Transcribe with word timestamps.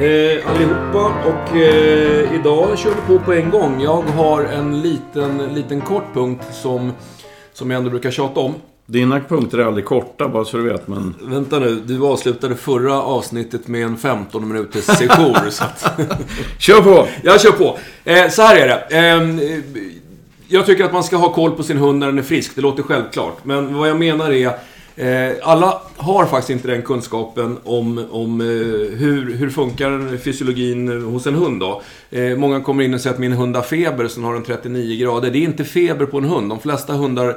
Eh, 0.00 0.50
allihopa 0.50 1.12
och 1.26 1.56
eh, 1.56 2.34
idag 2.34 2.78
kör 2.78 2.90
vi 2.90 3.18
på 3.18 3.24
på 3.24 3.32
en 3.32 3.50
gång. 3.50 3.80
Jag 3.82 4.02
har 4.02 4.44
en 4.44 4.82
liten, 4.82 5.54
liten 5.54 5.80
kort 5.80 6.04
punkt 6.14 6.44
som, 6.52 6.92
som 7.52 7.70
jag 7.70 7.78
ändå 7.78 7.90
brukar 7.90 8.10
tjata 8.10 8.40
om. 8.40 8.54
Dina 8.86 9.20
punkter 9.20 9.58
är 9.58 9.64
aldrig 9.64 9.84
korta, 9.84 10.28
bara 10.28 10.44
så 10.44 10.56
du 10.56 10.62
vet. 10.62 10.88
Men... 10.88 11.14
Vänta 11.20 11.58
nu, 11.58 11.82
du 11.86 12.02
avslutade 12.06 12.56
förra 12.56 13.02
avsnittet 13.02 13.68
med 13.68 13.82
en 13.82 13.96
15 13.96 14.48
minuters 14.48 14.84
sejour. 14.84 15.50
så 15.50 15.64
att... 15.64 16.00
Kör 16.58 16.82
på! 16.82 17.06
Jag 17.22 17.40
kör 17.40 17.52
på. 17.52 17.78
Eh, 18.04 18.28
så 18.28 18.42
här 18.42 18.56
är 18.56 18.68
det. 18.68 18.96
Eh, 18.98 19.60
jag 20.48 20.66
tycker 20.66 20.84
att 20.84 20.92
man 20.92 21.04
ska 21.04 21.16
ha 21.16 21.32
koll 21.32 21.50
på 21.50 21.62
sin 21.62 21.78
hund 21.78 21.98
när 21.98 22.06
den 22.06 22.18
är 22.18 22.22
frisk. 22.22 22.54
Det 22.54 22.60
låter 22.60 22.82
självklart. 22.82 23.44
Men 23.44 23.74
vad 23.74 23.88
jag 23.88 23.98
menar 23.98 24.32
är 24.32 24.52
Eh, 24.96 25.32
alla 25.42 25.82
har 25.96 26.26
faktiskt 26.26 26.50
inte 26.50 26.68
den 26.68 26.82
kunskapen 26.82 27.58
om, 27.64 28.06
om 28.10 28.40
eh, 28.40 28.46
hur, 28.98 29.36
hur 29.36 29.50
funkar 29.50 30.16
fysiologin 30.16 31.02
hos 31.02 31.26
en 31.26 31.34
hund 31.34 31.60
då. 31.60 31.82
Eh, 32.10 32.36
många 32.36 32.60
kommer 32.60 32.84
in 32.84 32.94
och 32.94 33.00
säger 33.00 33.14
att 33.14 33.20
min 33.20 33.32
hund 33.32 33.56
har 33.56 33.62
feber, 33.62 34.08
sen 34.08 34.24
har 34.24 34.34
den 34.34 34.42
39 34.42 35.00
grader. 35.00 35.30
Det 35.30 35.38
är 35.38 35.42
inte 35.42 35.64
feber 35.64 36.06
på 36.06 36.18
en 36.18 36.24
hund. 36.24 36.48
De 36.48 36.60
flesta 36.60 36.92
hundar 36.92 37.36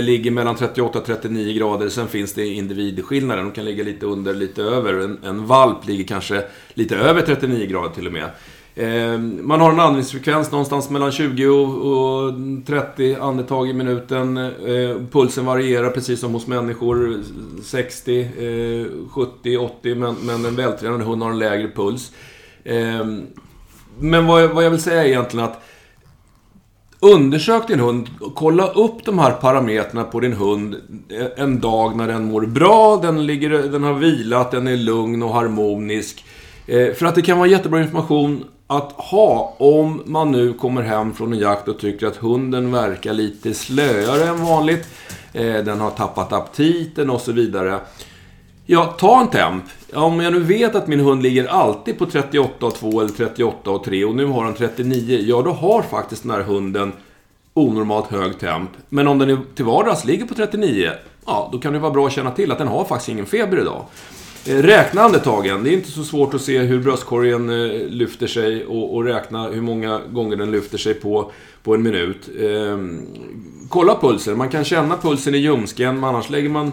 ligger 0.00 0.30
mellan 0.30 0.56
38 0.56 0.98
och 0.98 1.04
39 1.06 1.58
grader. 1.58 1.88
Sen 1.88 2.08
finns 2.08 2.34
det 2.34 2.46
individskillnader. 2.46 3.42
De 3.42 3.52
kan 3.52 3.64
ligga 3.64 3.84
lite 3.84 4.06
under, 4.06 4.34
lite 4.34 4.62
över. 4.62 4.94
En, 4.94 5.18
en 5.24 5.46
valp 5.46 5.86
ligger 5.86 6.04
kanske 6.04 6.42
lite 6.74 6.96
över 6.96 7.22
39 7.22 7.66
grader 7.66 7.94
till 7.94 8.06
och 8.06 8.12
med. 8.12 8.30
Ehm, 8.78 9.40
man 9.42 9.60
har 9.60 9.72
en 9.72 9.80
andningsfrekvens 9.80 10.50
någonstans 10.50 10.90
mellan 10.90 11.12
20 11.12 11.46
och 11.48 12.34
30 12.66 13.16
andetag 13.20 13.68
i 13.68 13.72
minuten. 13.72 14.36
Ehm, 14.36 15.06
pulsen 15.12 15.44
varierar 15.44 15.90
precis 15.90 16.20
som 16.20 16.32
hos 16.32 16.46
människor. 16.46 17.20
60, 17.62 18.28
70, 19.10 19.56
80. 19.56 19.94
Men, 19.94 20.44
en 20.44 20.56
vältränad 20.56 21.02
hund 21.02 21.22
har 21.22 21.30
en 21.30 21.38
lägre 21.38 21.68
puls. 21.68 22.12
Ehm, 22.64 23.26
men 23.98 24.26
vad 24.26 24.64
jag 24.64 24.70
vill 24.70 24.82
säga 24.82 25.04
är 25.04 25.08
egentligen 25.08 25.46
att 25.46 25.62
Undersök 27.00 27.68
din 27.68 27.80
hund. 27.80 28.10
Kolla 28.34 28.66
upp 28.68 29.04
de 29.04 29.18
här 29.18 29.30
parametrarna 29.32 30.04
på 30.04 30.20
din 30.20 30.32
hund 30.32 30.76
en 31.36 31.60
dag 31.60 31.96
när 31.96 32.08
den 32.08 32.24
mår 32.24 32.46
bra, 32.46 32.98
den, 33.02 33.26
ligger, 33.26 33.50
den 33.50 33.82
har 33.82 33.94
vilat, 33.94 34.50
den 34.50 34.66
är 34.66 34.76
lugn 34.76 35.22
och 35.22 35.34
harmonisk. 35.34 36.24
För 36.66 37.04
att 37.04 37.14
det 37.14 37.22
kan 37.22 37.38
vara 37.38 37.48
jättebra 37.48 37.82
information 37.82 38.44
att 38.66 38.92
ha 38.92 39.54
om 39.58 40.02
man 40.06 40.32
nu 40.32 40.52
kommer 40.52 40.82
hem 40.82 41.14
från 41.14 41.32
en 41.32 41.38
jakt 41.38 41.68
och 41.68 41.78
tycker 41.78 42.06
att 42.06 42.16
hunden 42.16 42.72
verkar 42.72 43.12
lite 43.12 43.54
slöare 43.54 44.24
än 44.24 44.44
vanligt. 44.44 44.88
Eh, 45.32 45.54
den 45.54 45.80
har 45.80 45.90
tappat 45.90 46.32
aptiten 46.32 47.10
och 47.10 47.20
så 47.20 47.32
vidare. 47.32 47.80
Ja, 48.66 48.84
ta 48.84 49.20
en 49.20 49.28
temp. 49.28 49.64
Om 49.94 50.20
jag 50.20 50.32
nu 50.32 50.40
vet 50.40 50.74
att 50.74 50.86
min 50.86 51.00
hund 51.00 51.22
ligger 51.22 51.46
alltid 51.46 51.98
på 51.98 52.06
38,2 52.06 53.00
eller 53.00 53.34
38,3 53.34 54.04
och 54.04 54.14
nu 54.14 54.26
har 54.26 54.44
den 54.44 54.54
39. 54.54 55.24
Ja, 55.26 55.42
då 55.42 55.50
har 55.50 55.82
faktiskt 55.82 56.22
den 56.22 56.30
här 56.30 56.42
hunden 56.42 56.92
onormalt 57.54 58.06
hög 58.06 58.38
temp. 58.38 58.70
Men 58.88 59.08
om 59.08 59.18
den 59.18 59.46
till 59.54 59.64
vardags 59.64 60.04
ligger 60.04 60.26
på 60.26 60.34
39, 60.34 60.90
ja, 61.26 61.48
då 61.52 61.58
kan 61.58 61.72
det 61.72 61.78
vara 61.78 61.92
bra 61.92 62.06
att 62.06 62.12
känna 62.12 62.30
till 62.30 62.52
att 62.52 62.58
den 62.58 62.68
har 62.68 62.84
faktiskt 62.84 63.08
ingen 63.08 63.26
feber 63.26 63.60
idag. 63.60 63.84
Eh, 64.48 64.62
räkna 64.62 65.02
andetagen. 65.02 65.64
Det 65.64 65.70
är 65.70 65.72
inte 65.72 65.90
så 65.90 66.04
svårt 66.04 66.34
att 66.34 66.42
se 66.42 66.58
hur 66.58 66.78
bröstkorgen 66.78 67.50
eh, 67.50 67.88
lyfter 67.88 68.26
sig 68.26 68.66
och, 68.66 68.94
och 68.94 69.04
räkna 69.04 69.48
hur 69.48 69.60
många 69.60 70.00
gånger 70.12 70.36
den 70.36 70.50
lyfter 70.50 70.78
sig 70.78 70.94
på, 70.94 71.30
på 71.62 71.74
en 71.74 71.82
minut. 71.82 72.28
Ehm, 72.40 73.06
kolla 73.68 73.98
pulsen. 74.00 74.38
Man 74.38 74.48
kan 74.48 74.64
känna 74.64 74.96
pulsen 74.96 75.34
i 75.34 75.38
ljumsken, 75.38 76.00
men 76.00 76.04
annars 76.04 76.30
lägger 76.30 76.48
man 76.48 76.72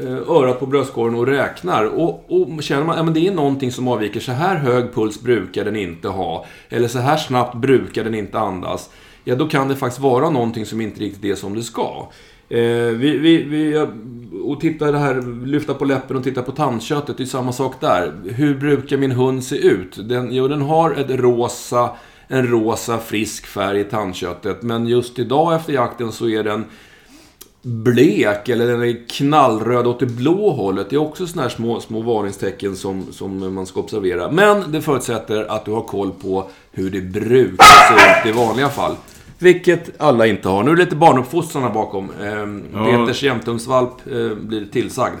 eh, 0.00 0.30
örat 0.30 0.60
på 0.60 0.66
bröstkorgen 0.66 1.18
och 1.18 1.26
räknar. 1.26 1.84
Och, 1.84 2.24
och 2.28 2.62
känner 2.62 2.84
man 2.84 2.98
att 2.98 3.06
ja, 3.06 3.12
det 3.12 3.26
är 3.26 3.34
någonting 3.34 3.72
som 3.72 3.88
avviker, 3.88 4.20
så 4.20 4.32
här 4.32 4.56
hög 4.56 4.94
puls 4.94 5.20
brukar 5.20 5.64
den 5.64 5.76
inte 5.76 6.08
ha. 6.08 6.46
Eller 6.68 6.88
så 6.88 6.98
här 6.98 7.16
snabbt 7.16 7.54
brukar 7.54 8.04
den 8.04 8.14
inte 8.14 8.38
andas. 8.38 8.90
Ja, 9.24 9.34
då 9.34 9.48
kan 9.48 9.68
det 9.68 9.76
faktiskt 9.76 10.00
vara 10.00 10.30
någonting 10.30 10.66
som 10.66 10.80
inte 10.80 11.00
riktigt 11.00 11.24
är 11.24 11.34
som 11.34 11.54
det 11.54 11.62
ska. 11.62 12.08
Eh, 12.50 12.58
vi, 12.96 13.18
vi, 13.18 13.42
vi, 13.42 13.86
och 14.44 14.60
titta 14.60 14.92
det 14.92 14.98
här, 14.98 15.46
lyfta 15.46 15.74
på 15.74 15.84
läppen 15.84 16.16
och 16.16 16.24
titta 16.24 16.42
på 16.42 16.52
tandköttet, 16.52 17.16
det 17.16 17.22
är 17.22 17.26
samma 17.26 17.52
sak 17.52 17.80
där. 17.80 18.12
Hur 18.24 18.54
brukar 18.54 18.96
min 18.96 19.10
hund 19.10 19.44
se 19.44 19.56
ut? 19.56 20.08
Den, 20.08 20.32
jo, 20.32 20.48
den 20.48 20.62
har 20.62 20.90
ett 20.90 21.10
rosa, 21.10 21.90
en 22.28 22.46
rosa 22.46 22.98
frisk 22.98 23.46
färg 23.46 23.80
i 23.80 23.84
tandköttet. 23.84 24.62
Men 24.62 24.86
just 24.86 25.18
idag 25.18 25.54
efter 25.54 25.72
jakten 25.72 26.12
så 26.12 26.28
är 26.28 26.44
den 26.44 26.64
blek 27.62 28.48
eller 28.48 28.66
den 28.66 28.82
är 28.82 29.08
knallröd 29.08 29.86
åt 29.86 30.00
det 30.00 30.06
blå 30.06 30.50
hållet. 30.50 30.90
Det 30.90 30.96
är 30.96 31.00
också 31.00 31.26
sådana 31.26 31.42
här 31.42 31.56
små, 31.56 31.80
små 31.80 32.00
varningstecken 32.00 32.76
som, 32.76 33.06
som 33.12 33.54
man 33.54 33.66
ska 33.66 33.80
observera. 33.80 34.30
Men 34.30 34.72
det 34.72 34.80
förutsätter 34.82 35.50
att 35.50 35.64
du 35.64 35.70
har 35.70 35.82
koll 35.82 36.10
på 36.22 36.50
hur 36.72 36.90
det 36.90 37.00
brukar 37.00 37.64
se 37.64 38.28
ut 38.28 38.34
i 38.34 38.38
vanliga 38.38 38.68
fall. 38.68 38.96
Vilket 39.40 40.00
alla 40.00 40.26
inte 40.26 40.48
har. 40.48 40.62
Nu 40.62 40.70
är 40.70 40.76
det 40.76 40.82
lite 40.82 40.96
barnuppfostran 40.96 41.72
bakom. 41.72 42.10
Eh, 42.22 42.28
ja. 42.74 42.84
Peters 42.84 43.22
jämthundsvalp 43.22 43.92
eh, 44.06 44.36
blir 44.36 44.66
tillsagd. 44.72 45.14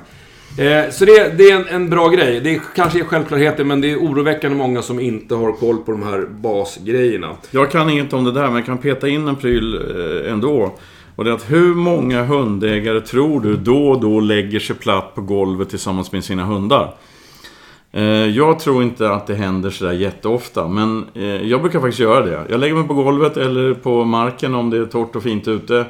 Eh, 0.58 0.90
så 0.90 1.04
det, 1.04 1.38
det 1.38 1.44
är 1.44 1.56
en, 1.56 1.68
en, 1.68 1.90
bra 1.90 2.08
grej. 2.08 2.40
Det 2.40 2.54
är, 2.54 2.60
kanske 2.74 3.00
är 3.00 3.04
självklarheter, 3.04 3.64
men 3.64 3.80
det 3.80 3.90
är 3.90 3.96
oroväckande 3.96 4.56
många 4.56 4.82
som 4.82 5.00
inte 5.00 5.34
har 5.34 5.52
koll 5.52 5.78
på 5.78 5.92
de 5.92 6.02
här 6.02 6.26
basgrejerna. 6.30 7.36
Jag 7.50 7.70
kan 7.70 7.90
inget 7.90 8.12
om 8.12 8.24
det 8.24 8.32
där, 8.32 8.46
men 8.46 8.54
jag 8.54 8.66
kan 8.66 8.78
peta 8.78 9.08
in 9.08 9.28
en 9.28 9.36
pryl 9.36 9.74
eh, 9.74 10.32
ändå. 10.32 10.74
Och 11.16 11.24
det 11.24 11.30
är 11.30 11.34
att 11.34 11.50
hur 11.50 11.74
många 11.74 12.24
hundägare 12.24 13.00
tror 13.00 13.40
du 13.40 13.56
då 13.56 13.88
och 13.88 14.00
då 14.00 14.20
lägger 14.20 14.60
sig 14.60 14.76
platt 14.76 15.14
på 15.14 15.20
golvet 15.20 15.70
tillsammans 15.70 16.12
med 16.12 16.24
sina 16.24 16.44
hundar? 16.44 16.94
Eh, 17.92 18.02
jag 18.26 18.58
tror 18.58 18.82
inte 18.82 19.10
att 19.10 19.26
det 19.26 19.34
händer 19.34 19.70
sådär 19.70 19.92
jätteofta, 19.92 20.68
men 20.68 21.06
eh, 21.14 21.24
jag 21.24 21.60
brukar 21.60 21.80
faktiskt 21.80 22.00
göra 22.00 22.24
det. 22.26 22.46
Jag 22.48 22.60
lägger 22.60 22.74
mig 22.74 22.88
på 22.88 22.94
golvet 22.94 23.36
eller 23.36 23.74
på 23.74 24.04
marken 24.04 24.54
om 24.54 24.70
det 24.70 24.76
är 24.76 24.86
torrt 24.86 25.16
och 25.16 25.22
fint 25.22 25.48
ute. 25.48 25.86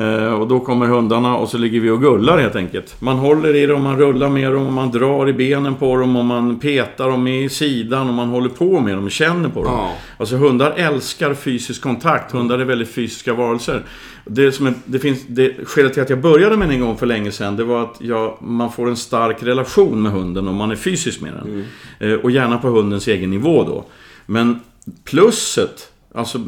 Eh, 0.00 0.32
och 0.32 0.48
då 0.48 0.60
kommer 0.60 0.86
hundarna 0.86 1.36
och 1.36 1.48
så 1.48 1.58
ligger 1.58 1.80
vi 1.80 1.90
och 1.90 2.00
gullar 2.00 2.38
helt 2.38 2.56
enkelt. 2.56 3.00
Man 3.00 3.16
håller 3.16 3.56
i 3.56 3.66
dem, 3.66 3.82
man 3.82 3.98
rullar 3.98 4.28
med 4.28 4.52
dem, 4.52 4.74
man 4.74 4.90
drar 4.90 5.28
i 5.28 5.32
benen 5.32 5.74
på 5.74 5.96
dem 5.96 6.16
och 6.16 6.24
man 6.24 6.58
petar 6.58 7.10
dem 7.10 7.26
i 7.26 7.48
sidan 7.48 8.08
och 8.08 8.14
man 8.14 8.28
håller 8.28 8.48
på 8.48 8.80
med 8.80 8.96
dem 8.96 9.04
och 9.04 9.10
känner 9.10 9.48
på 9.48 9.64
dem. 9.64 9.72
Ja. 9.72 9.92
Alltså 10.16 10.36
hundar 10.36 10.72
älskar 10.76 11.34
fysisk 11.34 11.82
kontakt. 11.82 12.32
Hundar 12.32 12.58
är 12.58 12.64
väldigt 12.64 12.90
fysiska 12.90 13.34
varelser. 13.34 13.82
Det, 14.24 14.52
som 14.52 14.66
är, 14.66 14.74
det 14.84 14.98
finns, 14.98 15.26
det, 15.26 15.54
skälet 15.64 15.92
till 15.92 16.02
att 16.02 16.10
jag 16.10 16.20
började 16.20 16.56
med 16.56 16.68
det 16.68 16.74
en 16.74 16.80
gång 16.80 16.96
för 16.96 17.06
länge 17.06 17.32
sedan, 17.32 17.56
det 17.56 17.64
var 17.64 17.82
att 17.82 17.96
jag, 18.00 18.36
man 18.40 18.72
får 18.72 18.88
en 18.88 18.96
stark 18.96 19.42
relation 19.42 20.02
med 20.02 20.12
hunden 20.12 20.48
om 20.48 20.56
man 20.56 20.70
är 20.70 20.76
fysisk 20.76 21.20
med 21.20 21.32
den. 21.32 21.48
Mm. 21.48 21.64
Eh, 21.98 22.24
och 22.24 22.30
gärna 22.30 22.58
på 22.58 22.68
hundens 22.68 23.08
egen 23.08 23.30
nivå 23.30 23.64
då. 23.64 23.84
Men 24.26 24.60
plusset 25.04 25.92
Alltså, 26.18 26.38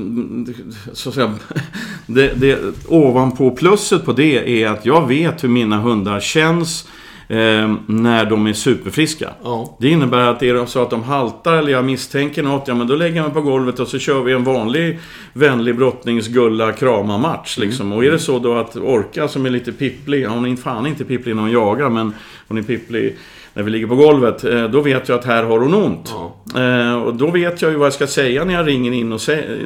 så 0.93 1.09
att 1.09 1.15
säga, 1.15 1.35
det, 2.07 2.41
det, 2.41 2.59
ovanpå 2.89 3.51
plusset 3.51 4.05
på 4.05 4.13
det 4.13 4.63
är 4.63 4.69
att 4.69 4.87
jag 4.87 5.09
vet 5.09 5.45
hur 5.45 5.49
mina 5.49 5.81
hundar 5.81 6.21
känns 6.21 6.89
eh, 7.29 7.75
när 7.87 8.25
de 8.25 8.47
är 8.47 8.53
superfriska. 8.53 9.31
Ja. 9.43 9.77
Det 9.81 9.89
innebär 9.89 10.19
att 10.19 10.43
är 10.43 10.55
det 10.55 10.67
så 10.67 10.83
att 10.83 10.91
de 10.91 11.03
haltar 11.03 11.57
eller 11.57 11.73
jag 11.73 11.85
misstänker 11.85 12.43
något, 12.43 12.69
ja 12.69 12.75
men 12.75 12.87
då 12.87 12.97
lägger 12.97 13.17
jag 13.17 13.25
mig 13.25 13.35
på 13.35 13.41
golvet 13.41 13.81
och 13.81 13.89
så 13.89 13.99
kör 13.99 14.23
vi 14.23 14.33
en 14.33 14.45
vanlig 14.45 14.99
vänlig 15.33 15.77
brottningsgulla 15.77 16.73
krama 16.73 17.19
match 17.19 17.59
liksom. 17.59 17.87
Mm. 17.87 17.99
Och 17.99 18.05
är 18.05 18.11
det 18.11 18.19
så 18.19 18.39
då 18.39 18.55
att 18.55 18.77
Orka 18.77 19.29
som 19.29 19.47
är 19.47 19.51
lite 19.51 19.73
pipplig, 19.73 20.27
hon 20.27 20.47
är 20.47 20.57
fan 20.57 20.87
inte 20.87 21.05
pipplig 21.05 21.37
när 21.37 21.43
hon 21.43 21.53
jagar 21.53 21.89
men 21.89 22.15
hon 22.51 22.59
är 22.59 22.63
pipplig 22.63 23.17
när 23.55 23.63
vi 23.63 23.71
ligger 23.71 23.87
på 23.87 23.95
golvet, 23.95 24.45
eh, 24.45 24.65
då 24.65 24.81
vet 24.81 25.09
jag 25.09 25.19
att 25.19 25.25
här 25.25 25.43
har 25.43 25.59
hon 25.59 25.75
ont. 25.75 26.15
Ja. 26.55 26.61
Eh, 26.61 27.03
och 27.03 27.15
då 27.15 27.31
vet 27.31 27.63
jag 27.63 27.71
ju 27.71 27.77
vad 27.77 27.87
jag 27.87 27.93
ska 27.93 28.07
säga 28.07 28.45
när 28.45 28.55
jag 28.55 28.67
ringer 28.67 28.93
in 28.93 29.13
och 29.13 29.21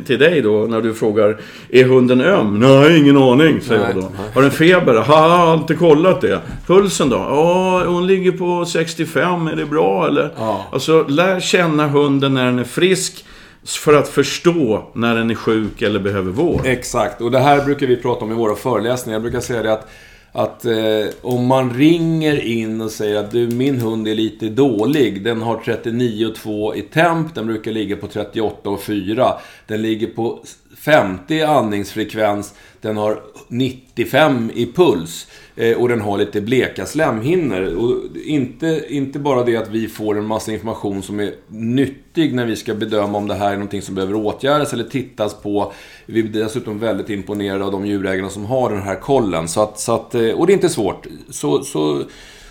till 0.07 0.19
dig 0.19 0.41
då, 0.41 0.67
när 0.69 0.81
du 0.81 0.95
frågar 0.95 1.41
Är 1.71 1.85
hunden 1.85 2.21
öm? 2.21 2.61
Nej, 2.61 2.99
ingen 2.99 3.17
aning, 3.17 3.61
säger 3.61 3.81
nej, 3.81 3.91
jag 3.95 4.03
då. 4.03 4.09
Nej. 4.19 4.31
Har 4.35 4.43
den 4.43 4.51
feber? 4.51 4.95
Ha, 4.95 5.29
har 5.29 5.55
inte 5.55 5.75
kollat 5.75 6.21
det. 6.21 6.41
Pulsen 6.67 7.09
då? 7.09 7.17
Ja, 7.17 7.85
hon 7.87 8.07
ligger 8.07 8.33
på 8.33 8.65
65, 8.65 9.47
är 9.47 9.57
det 9.57 9.67
bra 9.67 10.07
eller? 10.07 10.31
Ja. 10.37 10.67
Alltså, 10.73 11.05
lär 11.09 11.41
känna 11.41 11.89
hunden 11.89 12.35
när 12.35 12.45
den 12.45 12.59
är 12.59 12.65
frisk. 12.65 13.25
För 13.67 13.95
att 13.95 14.09
förstå 14.09 14.91
när 14.95 15.15
den 15.15 15.31
är 15.31 15.35
sjuk 15.35 15.83
eller 15.83 16.01
behöver 16.01 16.31
vård. 16.33 16.61
Exakt, 16.65 17.21
och 17.21 17.31
det 17.31 17.39
här 17.39 17.65
brukar 17.65 17.87
vi 17.87 17.97
prata 17.97 18.25
om 18.25 18.33
i 18.33 18.35
våra 18.35 18.55
föreläsningar. 18.55 19.15
Jag 19.15 19.23
brukar 19.23 19.41
säga 19.41 19.63
det 19.63 19.73
att 19.73 19.89
att 20.37 20.65
eh, 20.65 21.07
om 21.23 21.47
man 21.47 21.75
ringer 21.75 22.45
in 22.45 22.81
och 22.81 22.91
säger 22.91 23.17
att 23.17 23.31
du, 23.31 23.47
min 23.49 23.81
hund 23.81 24.09
är 24.09 24.15
lite 24.15 24.49
dålig. 24.49 25.25
Den 25.25 25.43
har 25.43 25.57
39,2 25.57 26.75
i 26.75 26.83
temp. 26.83 27.35
Den 27.35 27.47
brukar 27.47 27.73
ligga 27.73 27.97
på 27.97 28.07
38,4. 28.07 29.33
Den 29.67 29.83
ligger 29.83 30.07
på 30.07 30.45
50 30.77 31.43
andningsfrekvens. 31.43 32.55
Den 32.81 32.97
har 32.97 33.21
95 33.49 34.51
i 34.55 34.67
puls. 34.67 35.27
Eh, 35.57 35.77
och 35.77 35.89
den 35.89 36.01
har 36.01 36.19
lite 36.19 36.41
bleka 36.41 36.87
slemhinnor. 36.87 37.75
Och 37.77 38.17
inte, 38.25 38.85
inte 38.89 39.19
bara 39.19 39.45
det 39.45 39.57
att 39.57 39.69
vi 39.69 39.89
får 39.89 40.19
en 40.19 40.25
massa 40.25 40.53
information 40.53 41.03
som 41.03 41.21
är 41.21 41.33
nyttig 41.49 42.35
när 42.35 42.47
vi 42.47 42.57
ska 42.57 42.75
bedöma 42.75 43.19
om 43.19 43.29
det 43.29 43.35
här 43.35 43.49
är 43.49 43.55
någonting 43.55 43.83
som 43.83 43.95
behöver 43.95 44.15
åtgärdas 44.15 44.73
eller 44.73 44.85
tittas 44.85 45.35
på. 45.35 45.73
Vi 46.07 46.21
är 46.21 46.25
dessutom 46.25 46.79
väldigt 46.79 47.11
imponerade 47.11 47.65
av 47.65 47.73
de 47.73 47.87
djurägarna 47.87 48.29
som 48.29 48.45
har 48.45 48.71
den 48.71 48.83
här 48.83 49.01
kollen. 49.01 49.49
Så 49.49 49.63
att, 49.63 49.79
så 49.79 49.95
att, 49.95 50.15
eh, 50.15 50.31
och 50.31 50.47
det 50.47 50.53
är 50.53 50.55
inte 50.55 50.69
svårt. 50.69 51.07
Så, 51.31 51.63
så 51.63 52.03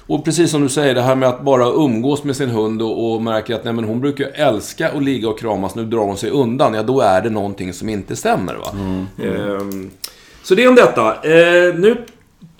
Och 0.07 0.25
precis 0.25 0.51
som 0.51 0.61
du 0.61 0.69
säger, 0.69 0.95
det 0.95 1.01
här 1.01 1.15
med 1.15 1.29
att 1.29 1.41
bara 1.43 1.67
umgås 1.67 2.23
med 2.23 2.35
sin 2.35 2.49
hund 2.49 2.81
och, 2.81 3.13
och 3.13 3.21
märker 3.21 3.55
att 3.55 3.63
nej, 3.63 3.73
men 3.73 3.83
hon 3.83 4.01
brukar 4.01 4.27
älska 4.33 4.89
att 4.89 5.03
ligga 5.03 5.29
och 5.29 5.39
kramas, 5.39 5.75
nu 5.75 5.85
drar 5.85 5.99
hon 5.99 6.17
sig 6.17 6.29
undan. 6.29 6.73
Ja, 6.73 6.83
då 6.83 7.01
är 7.01 7.21
det 7.21 7.29
någonting 7.29 7.73
som 7.73 7.89
inte 7.89 8.15
stämmer. 8.15 8.55
Va? 8.55 8.67
Mm. 8.73 9.05
Ehm, 9.23 9.91
så 10.43 10.55
det 10.55 10.63
är 10.63 10.69
om 10.69 10.75
detta. 10.75 11.15
Ehm, 11.15 11.81
nu 11.81 11.97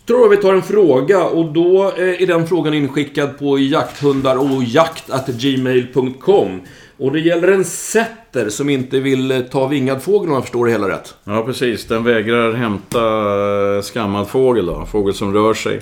tror 0.06 0.22
jag 0.22 0.30
vi 0.30 0.38
tar 0.38 0.54
en 0.54 0.62
fråga 0.62 1.24
och 1.24 1.54
då 1.54 1.92
eh, 1.98 2.22
är 2.22 2.28
den 2.28 2.48
frågan 2.48 2.74
inskickad 2.74 3.40
på 3.40 3.60
jakthundar 3.60 4.38
och 4.38 4.64
jakt.gmail.com. 4.64 6.62
Och 6.98 7.12
det 7.12 7.20
gäller 7.20 7.48
en 7.48 7.66
setter 7.66 8.50
som 8.50 8.70
inte 8.70 9.00
vill 9.00 9.32
eh, 9.32 9.40
ta 9.40 9.68
vingad 9.68 10.04
fågel 10.04 10.30
om 10.30 10.34
jag 10.34 10.44
förstår 10.44 10.66
det 10.66 10.72
hela 10.72 10.90
rätt. 10.90 11.16
Ja, 11.24 11.44
precis. 11.44 11.88
Den 11.88 12.04
vägrar 12.04 12.54
hämta 12.54 13.00
eh, 13.76 13.82
skammad 13.82 14.28
fågel 14.28 14.66
då. 14.66 14.86
Fågel 14.92 15.14
som 15.14 15.34
rör 15.34 15.54
sig. 15.54 15.82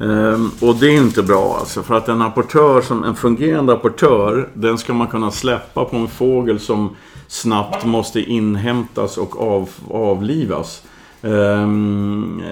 Ehm, 0.00 0.50
och 0.60 0.76
det 0.76 0.86
är 0.86 0.96
inte 0.96 1.22
bra 1.22 1.56
alltså. 1.60 1.82
För 1.82 1.94
att 1.94 2.08
en 2.08 2.22
apportör, 2.22 2.80
som, 2.80 3.04
en 3.04 3.14
fungerande 3.14 3.72
apportör, 3.72 4.48
den 4.54 4.78
ska 4.78 4.92
man 4.92 5.06
kunna 5.06 5.30
släppa 5.30 5.84
på 5.84 5.96
en 5.96 6.08
fågel 6.08 6.60
som 6.60 6.96
snabbt 7.28 7.84
måste 7.84 8.20
inhämtas 8.20 9.18
och 9.18 9.40
av, 9.40 9.68
avlivas. 9.90 10.82
Ehm, 11.22 12.42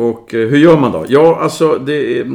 och 0.00 0.34
eh, 0.34 0.48
hur 0.48 0.58
gör 0.58 0.76
man 0.76 0.92
då? 0.92 1.04
Ja, 1.08 1.38
alltså 1.42 1.78
det 1.78 2.26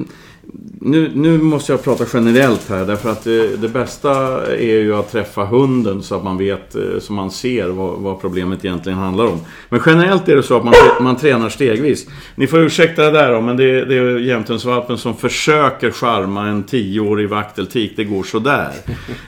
nu, 0.82 1.12
nu 1.16 1.38
måste 1.38 1.72
jag 1.72 1.84
prata 1.84 2.06
generellt 2.14 2.70
här 2.70 2.86
därför 2.86 3.10
att 3.10 3.24
det, 3.24 3.58
det, 3.58 3.68
bästa 3.68 4.12
är 4.56 4.80
ju 4.80 4.96
att 4.96 5.12
träffa 5.12 5.46
hunden 5.46 6.04
så 6.04 6.16
att 6.16 6.24
man 6.24 6.38
vet, 6.38 6.76
eh, 6.76 6.82
så 7.00 7.14
man 7.14 7.32
ser 7.32 7.68
vad, 7.68 8.00
vad 8.00 8.22
problemet 8.22 8.66
egentligen 8.66 9.00
handlar 9.00 9.26
om. 9.26 9.40
Men 9.70 9.82
generellt 9.86 10.30
är 10.30 10.36
det 10.36 10.44
så 10.44 10.58
att 10.58 10.64
man, 10.64 10.74
man 11.02 11.16
tränar 11.16 11.50
stegvis. 11.50 12.08
Ni 12.36 12.48
får 12.48 12.60
ursäkta 12.60 13.04
det 13.04 13.12
där 13.12 13.34
då, 13.34 13.42
men 13.42 13.58
det, 13.58 13.86
det 13.86 13.98
är 13.98 14.20
jämthundsvalpen 14.20 14.98
som 14.98 15.16
försöker 15.16 15.92
charma 15.92 16.48
en 16.48 16.64
tioårig 16.64 17.30
vakteltik. 17.30 17.94
Det 17.96 18.04
går 18.04 18.24
sådär. 18.24 18.72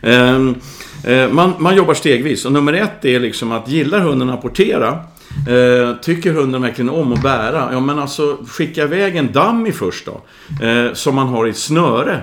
um, 0.01 0.12
ehm, 0.12 0.56
eh, 1.04 1.31
man, 1.31 1.54
man 1.57 1.75
jobbar 1.75 1.94
stegvis 1.94 2.45
och 2.45 2.51
nummer 2.51 2.74
ett 2.74 3.06
är 3.06 3.19
liksom 3.19 3.51
att 3.51 3.69
gillar 3.69 4.00
hunden 4.00 4.30
att 4.30 4.39
apportera 4.39 5.00
Eh, 5.48 5.95
tycker 6.01 6.34
hunden 6.34 6.62
verkligen 6.62 6.89
om 6.89 7.13
att 7.13 7.22
bära? 7.22 7.69
Ja 7.72 7.80
men 7.80 8.00
alltså 8.00 8.38
skicka 8.48 8.84
iväg 8.84 9.16
en 9.16 9.31
dummy 9.31 9.72
först 9.72 10.06
då. 10.06 10.22
Eh, 10.66 10.94
som 10.94 11.16
man 11.16 11.28
har 11.28 11.48
i 11.48 11.50
ett 11.50 11.57
snöre. 11.57 12.22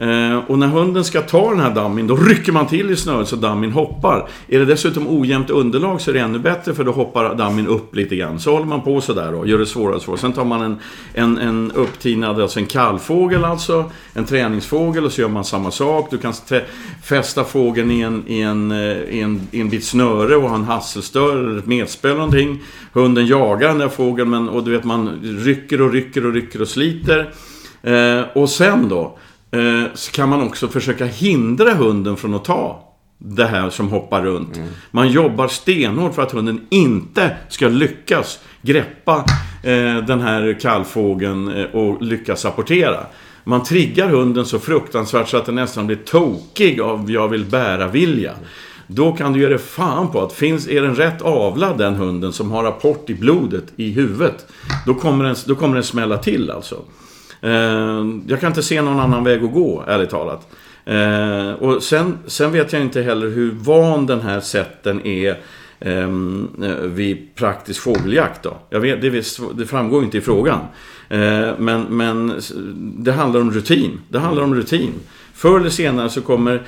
Eh, 0.00 0.38
och 0.46 0.58
när 0.58 0.66
hunden 0.66 1.04
ska 1.04 1.20
ta 1.20 1.50
den 1.50 1.60
här 1.60 1.74
dammin, 1.74 2.06
då 2.06 2.16
rycker 2.16 2.52
man 2.52 2.66
till 2.66 2.90
i 2.90 2.96
snöret 2.96 3.28
så 3.28 3.36
dammin 3.36 3.72
hoppar. 3.72 4.28
Är 4.48 4.58
det 4.58 4.64
dessutom 4.64 5.08
ojämnt 5.08 5.50
underlag 5.50 6.00
så 6.00 6.10
är 6.10 6.14
det 6.14 6.20
ännu 6.20 6.38
bättre 6.38 6.74
för 6.74 6.84
då 6.84 6.92
hoppar 6.92 7.34
dammin 7.34 7.66
upp 7.66 7.96
lite 7.96 8.16
grann. 8.16 8.40
Så 8.40 8.52
håller 8.52 8.66
man 8.66 8.82
på 8.82 9.00
sådär 9.00 9.34
och 9.34 9.48
gör 9.48 9.58
det 9.58 9.66
svårare 9.66 9.96
och 9.96 10.02
svårare. 10.02 10.20
Sen 10.20 10.32
tar 10.32 10.44
man 10.44 10.62
en, 10.62 10.78
en, 11.14 11.38
en 11.38 11.72
upptinad, 11.72 12.40
alltså 12.40 12.58
en 12.58 12.66
kallfågel 12.66 13.44
alltså, 13.44 13.90
en 14.14 14.24
träningsfågel 14.24 15.04
och 15.04 15.12
så 15.12 15.20
gör 15.20 15.28
man 15.28 15.44
samma 15.44 15.70
sak. 15.70 16.08
Du 16.10 16.18
kan 16.18 16.32
fästa 17.04 17.44
fågeln 17.44 17.90
i 17.90 18.00
en, 18.00 18.24
i 18.26 18.40
en, 18.40 18.70
eh, 18.70 18.96
i 18.96 19.20
en, 19.20 19.40
i 19.50 19.60
en 19.60 19.68
bit 19.68 19.84
snöre 19.84 20.36
och 20.36 20.48
ha 20.48 20.56
en 20.56 20.64
hasselstör 20.64 21.36
eller 21.36 21.58
ett 21.58 21.66
metspel 21.66 22.10
eller 22.10 22.20
någonting. 22.20 22.62
Hunden 22.92 23.26
jagar 23.26 23.68
den 23.68 23.78
där 23.78 23.88
fågeln 23.88 24.30
men, 24.30 24.48
och 24.48 24.64
du 24.64 24.70
vet 24.70 24.84
man 24.84 25.20
rycker 25.22 25.80
och 25.80 25.92
rycker 25.92 26.26
och 26.26 26.32
rycker 26.32 26.62
och 26.62 26.68
sliter. 26.68 27.32
Eh, 27.82 28.22
och 28.34 28.50
sen 28.50 28.88
då 28.88 29.16
så 29.94 30.12
kan 30.12 30.28
man 30.28 30.42
också 30.42 30.68
försöka 30.68 31.04
hindra 31.04 31.74
hunden 31.74 32.16
från 32.16 32.34
att 32.34 32.44
ta 32.44 32.90
det 33.22 33.46
här 33.46 33.70
som 33.70 33.88
hoppar 33.88 34.22
runt. 34.22 34.56
Mm. 34.56 34.68
Man 34.90 35.10
jobbar 35.10 35.48
stenhårt 35.48 36.14
för 36.14 36.22
att 36.22 36.32
hunden 36.32 36.66
inte 36.70 37.36
ska 37.48 37.68
lyckas 37.68 38.38
greppa 38.62 39.24
eh, 39.62 39.96
den 39.96 40.20
här 40.20 40.60
kallfågeln 40.60 41.48
eh, 41.48 41.64
och 41.64 42.02
lyckas 42.02 42.44
apportera. 42.44 43.06
Man 43.44 43.62
triggar 43.62 44.08
hunden 44.08 44.44
så 44.44 44.58
fruktansvärt 44.58 45.28
så 45.28 45.36
att 45.36 45.46
den 45.46 45.54
nästan 45.54 45.86
blir 45.86 45.96
tokig 45.96 46.80
av 46.80 47.10
jag 47.10 47.28
vill 47.28 47.44
bära-vilja. 47.44 48.34
Då 48.86 49.12
kan 49.12 49.32
du 49.32 49.40
ge 49.40 49.48
dig 49.48 49.58
fan 49.58 50.08
på 50.10 50.20
att 50.20 50.32
finns, 50.32 50.68
är 50.68 50.82
den 50.82 50.94
rätt 50.94 51.22
avlad 51.22 51.78
den 51.78 51.94
hunden 51.94 52.32
som 52.32 52.50
har 52.50 52.62
rapport 52.62 53.10
i 53.10 53.14
blodet 53.14 53.64
i 53.76 53.90
huvudet. 53.90 54.46
Då 54.86 54.94
kommer 54.94 55.24
den, 55.24 55.36
då 55.46 55.54
kommer 55.54 55.74
den 55.74 55.84
smälla 55.84 56.18
till 56.18 56.50
alltså. 56.50 56.76
Eh, 57.40 58.04
jag 58.26 58.40
kan 58.40 58.46
inte 58.46 58.62
se 58.62 58.82
någon 58.82 59.00
annan 59.00 59.24
väg 59.24 59.44
att 59.44 59.52
gå, 59.52 59.84
ärligt 59.86 60.10
talat. 60.10 60.48
Eh, 60.84 61.52
och 61.52 61.82
sen, 61.82 62.18
sen 62.26 62.52
vet 62.52 62.72
jag 62.72 62.82
inte 62.82 63.02
heller 63.02 63.28
hur 63.28 63.50
van 63.50 64.06
den 64.06 64.20
här 64.20 64.40
sätten 64.40 65.06
är 65.06 65.38
ehm, 65.80 66.48
eh, 66.62 66.68
vid 66.70 67.34
praktisk 67.34 67.82
fågeljakt. 67.82 68.42
Då. 68.42 68.56
Jag 68.70 68.80
vet, 68.80 69.02
det, 69.02 69.10
det 69.54 69.66
framgår 69.66 70.04
inte 70.04 70.18
i 70.18 70.20
frågan. 70.20 70.60
men, 71.58 71.82
men 71.82 72.40
det 72.98 73.12
handlar 73.12 73.40
om 73.40 73.52
rutin. 73.52 74.00
Det 74.08 74.18
handlar 74.18 74.42
om 74.42 74.54
rutin. 74.54 74.92
Förr 75.34 75.60
eller 75.60 75.70
senare 75.70 76.10
så 76.10 76.20
kommer 76.20 76.62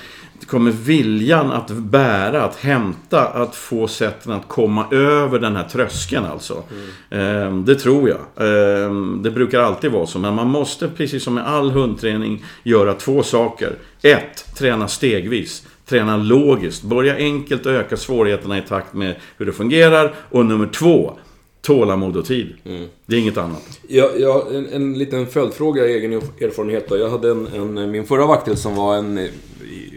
kommer 0.46 0.70
viljan 0.70 1.52
att 1.52 1.70
bära, 1.70 2.44
att 2.44 2.56
hämta, 2.56 3.28
att 3.28 3.56
få 3.56 3.88
sätten 3.88 4.32
att 4.32 4.48
komma 4.48 4.86
över 4.90 5.38
den 5.38 5.56
här 5.56 5.68
tröskeln 5.68 6.24
alltså. 6.24 6.62
Mm. 7.10 7.64
Det 7.64 7.74
tror 7.74 8.08
jag. 8.08 8.46
Ehm, 8.48 9.20
det 9.22 9.30
brukar 9.30 9.60
alltid 9.60 9.90
vara 9.90 10.06
så. 10.06 10.18
Men 10.18 10.34
man 10.34 10.48
måste, 10.48 10.88
precis 10.88 11.24
som 11.24 11.34
med 11.34 11.46
all 11.46 11.70
hundträning, 11.70 12.44
göra 12.62 12.94
två 12.94 13.22
saker. 13.22 13.72
Ett, 14.02 14.56
träna 14.58 14.88
stegvis. 14.88 15.66
Träna 15.86 16.16
logiskt. 16.16 16.82
Börja 16.82 17.16
enkelt 17.16 17.66
och 17.66 17.72
öka 17.72 17.96
svårigheterna 17.96 18.58
i 18.58 18.62
takt 18.62 18.94
med 18.94 19.14
hur 19.38 19.46
det 19.46 19.52
fungerar. 19.52 20.12
Och 20.30 20.46
nummer 20.46 20.66
två, 20.66 21.18
tålamod 21.62 22.16
och 22.16 22.24
tid. 22.24 22.54
Mm. 22.64 22.88
Det 23.06 23.16
är 23.16 23.20
inget 23.20 23.38
annat. 23.38 23.80
Ja, 23.88 24.10
ja, 24.18 24.46
en, 24.52 24.68
en 24.72 24.98
liten 24.98 25.26
följdfråga, 25.26 25.86
egen 25.86 26.12
erfarenhet 26.12 26.88
då. 26.88 26.96
Jag 26.96 27.10
hade 27.10 27.30
en, 27.30 27.46
en 27.46 27.90
min 27.90 28.04
förra 28.04 28.26
vaktel 28.26 28.56
som 28.56 28.76
var 28.76 28.96
en 28.96 29.28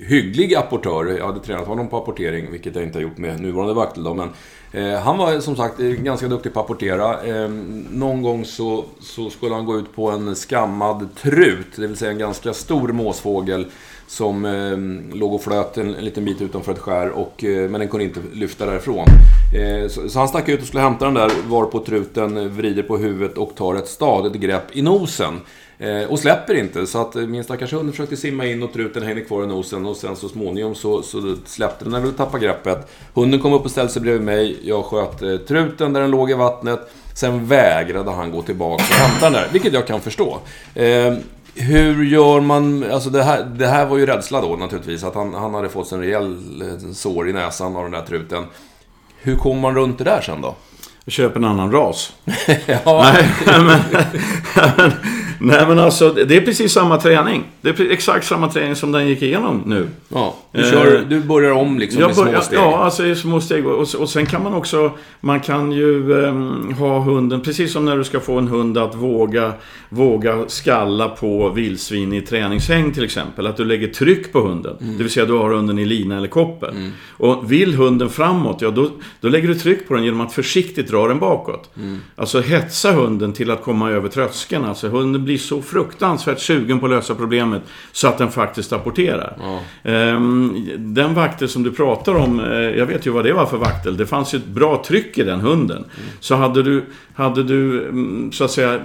hygglig 0.07 0.55
apportör. 0.55 1.17
Jag 1.17 1.25
hade 1.25 1.39
tränat 1.39 1.67
honom 1.67 1.87
på 1.87 1.97
apportering, 1.97 2.51
vilket 2.51 2.75
jag 2.75 2.83
inte 2.83 2.97
har 2.97 3.03
gjort 3.03 3.17
med 3.17 3.39
nuvarande 3.39 3.73
vaktel 3.73 4.03
då, 4.03 4.13
men 4.13 4.27
eh, 4.27 4.33
Eh, 4.75 4.99
han 4.99 5.17
var 5.17 5.39
som 5.39 5.55
sagt 5.55 5.77
ganska 5.77 6.27
duktig 6.27 6.53
på 6.53 6.59
att 6.59 6.65
apportera. 6.65 7.23
Eh, 7.23 7.49
någon 7.91 8.21
gång 8.21 8.45
så, 8.45 8.85
så 8.99 9.29
skulle 9.29 9.55
han 9.55 9.65
gå 9.65 9.77
ut 9.77 9.95
på 9.95 10.09
en 10.09 10.35
skammad 10.35 11.07
trut, 11.15 11.67
det 11.75 11.87
vill 11.87 11.97
säga 11.97 12.11
en 12.11 12.17
ganska 12.17 12.53
stor 12.53 12.87
måsfågel 12.87 13.65
som 14.07 14.45
eh, 14.45 15.17
låg 15.17 15.33
och 15.33 15.43
flöt 15.43 15.77
en, 15.77 15.95
en 15.95 16.05
liten 16.05 16.25
bit 16.25 16.41
utanför 16.41 16.71
ett 16.71 16.79
skär, 16.79 17.09
och, 17.09 17.43
eh, 17.43 17.69
men 17.69 17.79
den 17.79 17.89
kunde 17.89 18.05
inte 18.05 18.19
lyfta 18.33 18.65
därifrån. 18.65 19.05
Eh, 19.55 19.87
så, 19.87 20.09
så, 20.09 20.19
han 20.19 20.27
stack 20.27 20.49
ut 20.49 20.61
och 20.61 20.67
skulle 20.67 20.83
hämta 20.83 21.05
den 21.05 21.13
där, 21.13 21.31
var 21.47 21.65
på 21.65 21.79
truten 21.79 22.55
vrider 22.55 22.83
på 22.83 22.97
huvudet 22.97 23.37
och 23.37 23.55
tar 23.55 23.75
ett 23.75 23.87
stadigt 23.87 24.41
grepp 24.41 24.75
i 24.75 24.81
nosen. 24.81 25.39
Eh, 25.79 26.03
och 26.03 26.19
släpper 26.19 26.53
inte, 26.53 26.87
så 26.87 27.01
att 27.01 27.15
min 27.15 27.43
stackars 27.43 27.73
hund 27.73 27.91
försökte 27.91 28.17
simma 28.17 28.45
in 28.45 28.63
och 28.63 28.73
truten 28.73 29.03
hängde 29.03 29.21
kvar 29.21 29.43
i 29.43 29.47
nosen 29.47 29.85
och 29.85 29.97
sen 29.97 30.15
så 30.15 30.29
småningom 30.29 30.75
så, 30.75 31.01
så 31.01 31.35
släppte 31.45 31.85
den 31.85 31.91
när 31.91 32.01
den 32.01 32.13
tappade 32.13 32.45
greppet. 32.45 32.91
Hunden 33.13 33.39
kom 33.39 33.53
upp 33.53 33.65
och 33.65 33.71
ställde 33.71 33.91
sig 33.91 34.01
bredvid 34.01 34.21
mig, 34.21 34.59
jag 34.63 34.85
sköt 34.85 35.21
eh, 35.21 35.37
truten 35.37 35.93
där 35.93 36.01
den 36.01 36.11
låg 36.11 36.31
i 36.31 36.33
vattnet. 36.33 36.91
Sen 37.13 37.47
vägrade 37.47 38.11
han 38.11 38.31
gå 38.31 38.41
tillbaka 38.41 38.83
och 38.89 38.95
hämta 38.95 39.25
den 39.25 39.33
där, 39.33 39.47
vilket 39.51 39.73
jag 39.73 39.87
kan 39.87 40.01
förstå. 40.01 40.39
Eh, 40.75 41.13
hur 41.55 42.03
gör 42.03 42.39
man, 42.39 42.91
alltså 42.91 43.09
det 43.09 43.23
här, 43.23 43.43
det 43.43 43.67
här 43.67 43.85
var 43.85 43.97
ju 43.97 44.05
rädsla 44.05 44.41
då 44.41 44.55
naturligtvis, 44.55 45.03
att 45.03 45.15
han, 45.15 45.33
han 45.33 45.53
hade 45.53 45.69
fått 45.69 45.91
en 45.91 45.99
rejäl 45.99 46.61
eh, 46.61 46.91
sår 46.93 47.29
i 47.29 47.33
näsan 47.33 47.75
av 47.75 47.83
den 47.83 47.91
där 47.91 48.01
truten. 48.01 48.43
Hur 49.21 49.35
kommer 49.35 49.61
man 49.61 49.75
runt 49.75 49.97
det 49.97 50.03
där 50.03 50.21
sen 50.21 50.41
då? 50.41 50.55
Köp 51.07 51.35
en 51.35 51.43
annan 51.43 51.71
ras. 51.71 52.13
ja. 52.65 53.13
Nej, 53.13 53.29
men, 53.61 54.91
nej, 55.39 55.67
men 55.67 55.79
alltså, 55.79 56.09
det 56.09 56.37
är 56.37 56.41
precis 56.41 56.71
samma 56.71 56.97
träning. 56.97 57.43
Det 57.61 57.79
är 57.79 57.91
exakt 57.91 58.27
samma 58.27 58.51
träning 58.51 58.75
som 58.75 58.91
den 58.91 59.07
gick 59.07 59.21
igenom 59.21 59.63
nu. 59.65 59.87
Ja, 60.09 60.35
du, 60.51 60.63
kör, 60.63 60.95
eh, 60.95 61.01
du 61.01 61.19
börjar 61.19 61.51
om 61.51 61.79
liksom 61.79 62.01
med 62.01 62.15
små 62.15 62.41
steg. 62.41 62.59
Ja, 62.59 62.77
alltså 62.77 63.05
i 63.05 63.15
små 63.15 63.41
steg. 63.41 63.67
Och, 63.67 63.95
och 63.95 64.09
sen 64.09 64.25
kan 64.25 64.43
man 64.43 64.53
också, 64.53 64.91
man 65.19 65.39
kan 65.39 65.71
ju 65.71 66.11
um, 66.11 66.73
ha 66.73 66.99
hunden, 66.99 67.41
precis 67.41 67.73
som 67.73 67.85
när 67.85 67.97
du 67.97 68.03
ska 68.03 68.19
få 68.19 68.37
en 68.37 68.47
hund 68.47 68.77
att 68.77 68.95
våga, 68.95 69.53
våga 69.89 70.43
skalla 70.47 71.09
på 71.09 71.49
vildsvin 71.49 72.13
i 72.13 72.21
träningshäng 72.21 72.91
till 72.91 73.03
exempel. 73.03 73.47
Att 73.47 73.57
du 73.57 73.65
lägger 73.65 73.87
tryck 73.87 74.33
på 74.33 74.39
hunden. 74.39 74.77
Mm. 74.81 74.97
Det 74.97 75.03
vill 75.03 75.11
säga 75.11 75.25
du 75.25 75.33
har 75.33 75.49
hunden 75.49 75.79
i 75.79 75.85
lina 75.85 76.17
eller 76.17 76.27
koppel. 76.27 76.69
Mm. 76.69 76.91
Och 77.09 77.51
vill 77.51 77.75
hunden 77.75 78.09
framåt, 78.09 78.61
ja 78.61 78.71
då, 78.71 78.89
då 79.21 79.27
lägger 79.27 79.47
du 79.47 79.55
tryck 79.55 79.87
på 79.87 79.93
den 79.93 80.03
genom 80.03 80.21
att 80.21 80.33
försiktigt 80.33 80.87
dra 80.87 81.07
den 81.07 81.19
bakåt. 81.19 81.69
Mm. 81.77 81.99
Alltså 82.15 82.41
hetsa 82.41 82.91
hunden 82.91 83.33
till 83.33 83.51
att 83.51 83.63
komma 83.63 83.91
över 83.91 84.09
tröskeln. 84.09 84.65
Alltså 84.65 84.87
hunden 84.87 85.24
blir 85.25 85.37
så 85.37 85.61
fruktansvärt 85.61 86.39
sugen 86.39 86.79
på 86.79 86.85
att 86.85 86.91
lösa 86.91 87.15
problemet 87.15 87.61
så 87.91 88.07
att 88.07 88.17
den 88.17 88.31
faktiskt 88.31 88.71
rapporterar. 88.71 89.37
Ja. 89.83 90.13
Um, 90.15 90.69
den 90.77 91.13
vaktel 91.13 91.49
som 91.49 91.63
du 91.63 91.71
pratar 91.71 92.15
om, 92.15 92.39
eh, 92.39 92.45
jag 92.55 92.85
vet 92.85 93.07
ju 93.07 93.11
vad 93.11 93.23
det 93.25 93.33
var 93.33 93.45
för 93.45 93.57
vaktel. 93.57 93.97
Det 93.97 94.05
fanns 94.05 94.33
ju 94.33 94.37
ett 94.37 94.45
bra 94.45 94.83
tryck 94.87 95.17
i 95.17 95.23
den 95.23 95.39
hunden. 95.39 95.77
Mm. 95.77 96.09
Så 96.19 96.35
hade 96.35 96.63
du, 96.63 96.85
hade 97.15 97.43
du 97.43 97.87
mm, 97.87 98.31
så 98.31 98.43
att 98.43 98.51
säga 98.51 98.79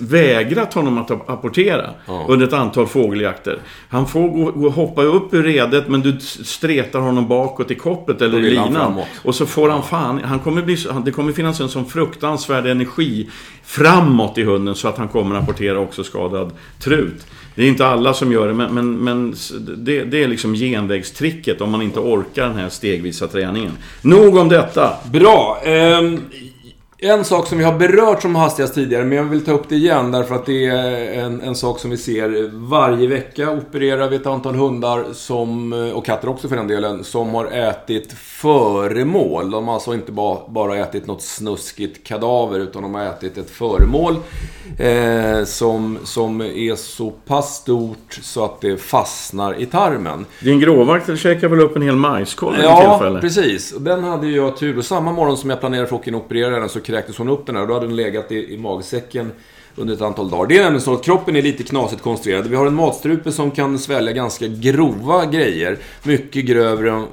vägrat 0.00 0.74
honom 0.74 0.98
att 0.98 1.10
apportera 1.10 1.90
ja. 2.06 2.26
under 2.28 2.46
ett 2.46 2.52
antal 2.52 2.86
fågeljakter. 2.86 3.58
Han 3.88 4.06
får 4.06 4.28
gå, 4.28 4.68
hoppa 4.68 5.02
upp 5.02 5.34
ur 5.34 5.42
redet 5.42 5.88
men 5.88 6.00
du 6.00 6.20
stretar 6.20 6.98
honom 6.98 7.28
bakåt 7.28 7.70
i 7.70 7.74
kopplet 7.74 8.22
eller 8.22 8.38
i 8.38 8.50
linan. 8.50 9.00
Och 9.24 9.34
så 9.34 9.46
får 9.46 9.68
han 9.68 9.82
fan, 9.82 10.20
han 10.24 10.38
kommer 10.38 10.62
bli, 10.62 10.76
det 11.04 11.12
kommer 11.12 11.32
finnas 11.32 11.60
en 11.60 11.68
sån 11.68 11.86
fruktansvärd 11.86 12.66
energi 12.66 13.28
framåt 13.64 14.38
i 14.38 14.42
hunden 14.42 14.74
så 14.74 14.88
att 14.88 14.98
han 14.98 15.08
kommer 15.08 15.34
att 15.34 15.46
rapportera 15.70 15.78
också 15.78 16.04
skadad 16.04 16.52
trut. 16.78 17.26
Det 17.54 17.62
är 17.62 17.68
inte 17.68 17.86
alla 17.86 18.14
som 18.14 18.32
gör 18.32 18.48
det, 18.48 18.54
men, 18.54 18.74
men, 18.74 18.96
men 18.96 19.34
det, 19.76 20.04
det, 20.04 20.22
är 20.22 20.28
liksom 20.28 20.54
genvägstricket 20.54 21.60
om 21.60 21.70
man 21.70 21.82
inte 21.82 22.00
orkar 22.00 22.46
den 22.46 22.56
här 22.56 22.68
stegvisa 22.68 23.26
träningen. 23.26 23.72
Nog 24.02 24.36
om 24.36 24.48
detta! 24.48 24.92
Bra! 25.12 25.60
Ehm, 25.64 26.20
en 27.02 27.24
sak 27.24 27.46
som 27.46 27.58
vi 27.58 27.64
har 27.64 27.78
berört 27.78 28.22
som 28.22 28.34
hastigast 28.34 28.74
tidigare, 28.74 29.04
men 29.04 29.18
jag 29.18 29.24
vill 29.24 29.44
ta 29.44 29.52
upp 29.52 29.68
det 29.68 29.74
igen 29.74 30.10
därför 30.10 30.34
att 30.34 30.46
det 30.46 30.66
är 30.66 31.20
en, 31.24 31.40
en 31.40 31.54
sak 31.54 31.78
som 31.78 31.90
vi 31.90 31.96
ser 31.96 32.50
varje 32.52 33.06
vecka. 33.08 33.50
Opererar 33.50 34.08
vi 34.08 34.16
ett 34.16 34.26
antal 34.26 34.54
hundar, 34.54 35.04
som, 35.12 35.72
och 35.94 36.04
katter 36.06 36.28
också 36.28 36.48
för 36.48 36.56
den 36.56 36.68
delen, 36.68 37.04
som 37.04 37.34
har 37.34 37.46
ätit 37.46 38.12
föremål. 38.12 39.50
De 39.50 39.68
har 39.68 39.74
alltså 39.74 39.94
inte 39.94 40.12
bara, 40.12 40.38
bara 40.48 40.76
ätit 40.76 41.06
något 41.06 41.22
snuskigt 41.22 42.04
kadaver, 42.06 42.60
utan 42.60 42.82
de 42.82 42.94
har 42.94 43.04
ätit 43.04 43.38
ett 43.38 43.50
föremål 43.50 44.16
eh, 44.78 45.44
som, 45.44 45.98
som 46.04 46.40
är 46.40 46.74
så 46.74 47.10
pass 47.10 47.56
stort 47.56 48.18
så 48.22 48.44
att 48.44 48.60
det 48.60 48.76
fastnar 48.76 49.60
i 49.60 49.66
tarmen. 49.66 50.26
Din 50.40 50.60
gråvakt 50.60 51.18
käkar 51.18 51.48
väl 51.48 51.60
upp 51.60 51.76
en 51.76 51.82
hel 51.82 51.96
majskolv 51.96 52.56
Ja, 52.62 53.18
precis. 53.20 53.74
Den 53.78 54.04
hade 54.04 54.26
jag 54.28 54.56
tur. 54.56 54.78
Och 54.78 54.84
samma 54.84 55.12
morgon 55.12 55.36
som 55.36 55.50
jag 55.50 55.60
planerade 55.60 55.86
för 55.86 55.96
att 55.96 56.00
åka 56.00 56.10
in 56.10 56.14
och 56.14 56.24
operera 56.24 56.60
den 56.60 56.68
så 56.68 56.80
kräktes 56.90 57.18
hon 57.18 57.28
upp 57.28 57.46
den 57.46 57.54
här. 57.54 57.62
Och 57.62 57.68
då 57.68 57.74
hade 57.74 57.86
den 57.86 57.96
legat 57.96 58.32
i, 58.32 58.54
i 58.54 58.58
magsäcken 58.58 59.32
under 59.76 59.94
ett 59.94 60.00
antal 60.00 60.30
dagar. 60.30 60.46
Det 60.46 60.58
är 60.58 60.62
nämligen 60.62 60.80
så 60.80 60.94
att 60.94 61.04
kroppen 61.04 61.36
är 61.36 61.42
lite 61.42 61.62
knasigt 61.62 62.02
konstruerad. 62.02 62.46
Vi 62.46 62.56
har 62.56 62.66
en 62.66 62.74
matstrupe 62.74 63.32
som 63.32 63.50
kan 63.50 63.78
svälja 63.78 64.12
ganska 64.12 64.46
grova 64.46 65.26
grejer. 65.26 65.78
Mycket 66.02 66.44
grövre 66.44 66.90
än, 66.90 67.06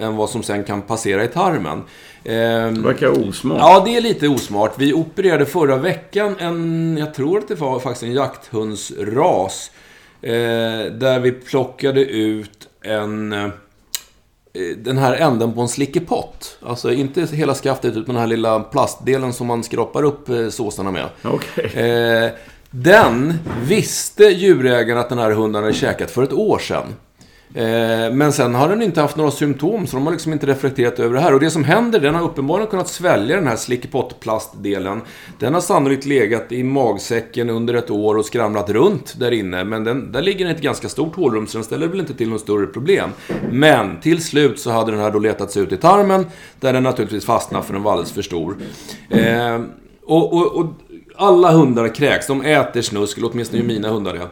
än 0.00 0.16
vad 0.16 0.30
som 0.30 0.42
sen 0.42 0.64
kan 0.64 0.82
passera 0.82 1.24
i 1.24 1.28
tarmen. 1.28 1.82
Det 2.22 2.80
verkar 2.84 3.28
osmart. 3.28 3.58
Ja, 3.60 3.82
det 3.84 3.96
är 3.96 4.00
lite 4.00 4.28
osmart. 4.28 4.74
Vi 4.78 4.92
opererade 4.92 5.46
förra 5.46 5.76
veckan 5.76 6.36
en, 6.38 6.96
jag 7.00 7.14
tror 7.14 7.38
att 7.38 7.48
det 7.48 7.54
var 7.54 7.80
faktiskt 7.80 8.02
en 8.02 8.12
jakthundsras. 8.12 9.70
Eh, 10.22 10.32
där 10.92 11.20
vi 11.20 11.32
plockade 11.32 12.04
ut 12.04 12.68
en 12.82 13.32
eh, 13.32 13.48
den 14.76 14.98
här 14.98 15.12
änden 15.12 15.52
på 15.52 15.60
en 15.60 15.68
slickepott. 15.68 16.58
Alltså 16.62 16.92
inte 16.92 17.26
hela 17.32 17.54
skaftet 17.54 17.90
utan 17.96 18.14
den 18.14 18.16
här 18.16 18.26
lilla 18.26 18.60
plastdelen 18.60 19.32
som 19.32 19.46
man 19.46 19.64
skrapar 19.64 20.02
upp 20.02 20.28
eh, 20.28 20.48
såsarna 20.48 20.90
med. 20.90 21.08
Okay. 21.24 21.64
Eh, 21.64 22.30
den 22.70 23.34
visste 23.62 24.24
djurägaren 24.24 25.00
att 25.00 25.08
den 25.08 25.18
här 25.18 25.30
hunden 25.30 25.62
hade 25.62 25.74
käkat 25.74 26.10
för 26.10 26.22
ett 26.22 26.32
år 26.32 26.58
sedan. 26.58 26.84
Eh, 27.54 28.12
men 28.12 28.32
sen 28.32 28.54
har 28.54 28.68
den 28.68 28.82
inte 28.82 29.00
haft 29.00 29.16
några 29.16 29.30
symptom, 29.30 29.86
så 29.86 29.96
de 29.96 30.06
har 30.06 30.12
liksom 30.12 30.32
inte 30.32 30.46
reflekterat 30.46 30.98
över 30.98 31.14
det 31.14 31.20
här. 31.20 31.34
Och 31.34 31.40
det 31.40 31.50
som 31.50 31.64
händer, 31.64 32.00
den 32.00 32.14
har 32.14 32.22
uppenbarligen 32.22 32.70
kunnat 32.70 32.88
svälja 32.88 33.36
den 33.36 33.46
här 33.46 33.56
slickepottplastdelen. 33.56 35.00
Den 35.38 35.54
har 35.54 35.60
sannolikt 35.60 36.06
legat 36.06 36.52
i 36.52 36.62
magsäcken 36.62 37.50
under 37.50 37.74
ett 37.74 37.90
år 37.90 38.16
och 38.16 38.24
skramlat 38.24 38.70
runt 38.70 39.14
där 39.20 39.30
inne. 39.30 39.64
Men 39.64 39.84
den, 39.84 40.12
där 40.12 40.22
ligger 40.22 40.44
den 40.44 40.54
i 40.54 40.56
ett 40.56 40.62
ganska 40.62 40.88
stort 40.88 41.16
hålrum, 41.16 41.46
så 41.46 41.58
den 41.58 41.64
ställer 41.64 41.86
väl 41.86 42.00
inte 42.00 42.14
till 42.14 42.28
något 42.28 42.40
större 42.40 42.66
problem. 42.66 43.10
Men 43.50 44.00
till 44.00 44.24
slut 44.24 44.60
så 44.60 44.70
hade 44.70 44.92
den 44.92 45.00
här 45.00 45.10
då 45.10 45.18
letat 45.18 45.50
sig 45.50 45.62
ut 45.62 45.72
i 45.72 45.76
tarmen, 45.76 46.26
där 46.60 46.72
den 46.72 46.82
naturligtvis 46.82 47.24
fastnade 47.24 47.64
för 47.64 47.72
den 47.72 47.82
var 47.82 47.92
alldeles 47.92 48.12
för 48.12 48.22
stor. 48.22 48.56
Eh, 49.08 49.60
och, 50.04 50.32
och, 50.32 50.56
och 50.56 50.66
alla 51.16 51.52
hundar 51.52 51.94
kräks, 51.94 52.26
de 52.26 52.42
äter 52.42 52.82
snusk, 52.82 53.18
eller 53.18 53.30
åtminstone 53.32 53.62
mina 53.62 53.88
hundar 53.88 54.14
det. 54.14 54.28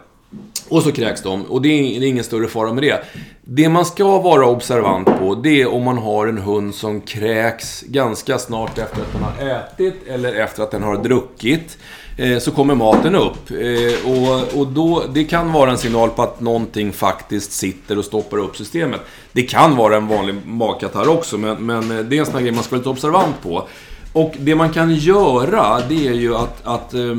Och 0.69 0.83
så 0.83 0.93
kräks 0.93 1.23
de. 1.23 1.43
Och 1.43 1.63
det 1.63 1.69
är, 1.69 2.07
ingen 2.07 2.25
större 2.25 2.49
fara 2.49 2.73
med 2.73 2.83
det. 2.83 3.05
Det 3.45 3.69
man 3.69 3.85
ska 3.85 4.19
vara 4.19 4.47
observant 4.47 5.07
på, 5.07 5.35
det 5.35 5.63
är 5.63 5.73
om 5.73 5.83
man 5.83 5.99
har 5.99 6.27
en 6.27 6.39
hund 6.39 6.75
som 6.75 7.01
kräks 7.01 7.83
ganska 7.83 8.39
snart 8.39 8.79
efter 8.79 9.01
att 9.01 9.13
den 9.13 9.23
har 9.23 9.59
ätit 9.59 9.95
eller 10.09 10.35
efter 10.35 10.63
att 10.63 10.71
den 10.71 10.83
har 10.83 10.97
druckit. 10.97 11.79
Eh, 12.17 12.39
så 12.39 12.51
kommer 12.51 12.75
maten 12.75 13.15
upp. 13.15 13.51
Eh, 13.51 14.11
och, 14.13 14.61
och 14.61 14.67
då, 14.67 15.03
det 15.15 15.25
kan 15.25 15.53
vara 15.53 15.71
en 15.71 15.79
signal 15.79 16.11
på 16.11 16.23
att 16.23 16.41
någonting 16.41 16.93
faktiskt 16.93 17.53
sitter 17.53 17.99
och 17.99 18.05
stoppar 18.05 18.39
upp 18.39 18.57
systemet. 18.57 19.01
Det 19.33 19.43
kan 19.43 19.77
vara 19.77 19.97
en 19.97 20.07
vanlig 20.07 20.35
magkatarr 20.47 21.09
också, 21.09 21.39
men, 21.39 21.67
men 21.67 21.99
eh, 21.99 22.05
det 22.05 22.17
är 22.17 22.21
en 22.21 22.27
sån 22.27 22.35
här 22.35 22.43
grej 22.43 22.53
man 22.53 22.65
ska 22.65 22.71
vara 22.71 22.79
lite 22.79 22.91
observant 22.91 23.43
på. 23.43 23.69
Och 24.13 24.35
det 24.39 24.55
man 24.55 24.71
kan 24.71 24.95
göra, 24.95 25.81
det 25.89 26.09
är 26.09 26.13
ju 26.13 26.37
att, 26.37 26.67
att 26.67 26.95
eh, 26.95 27.17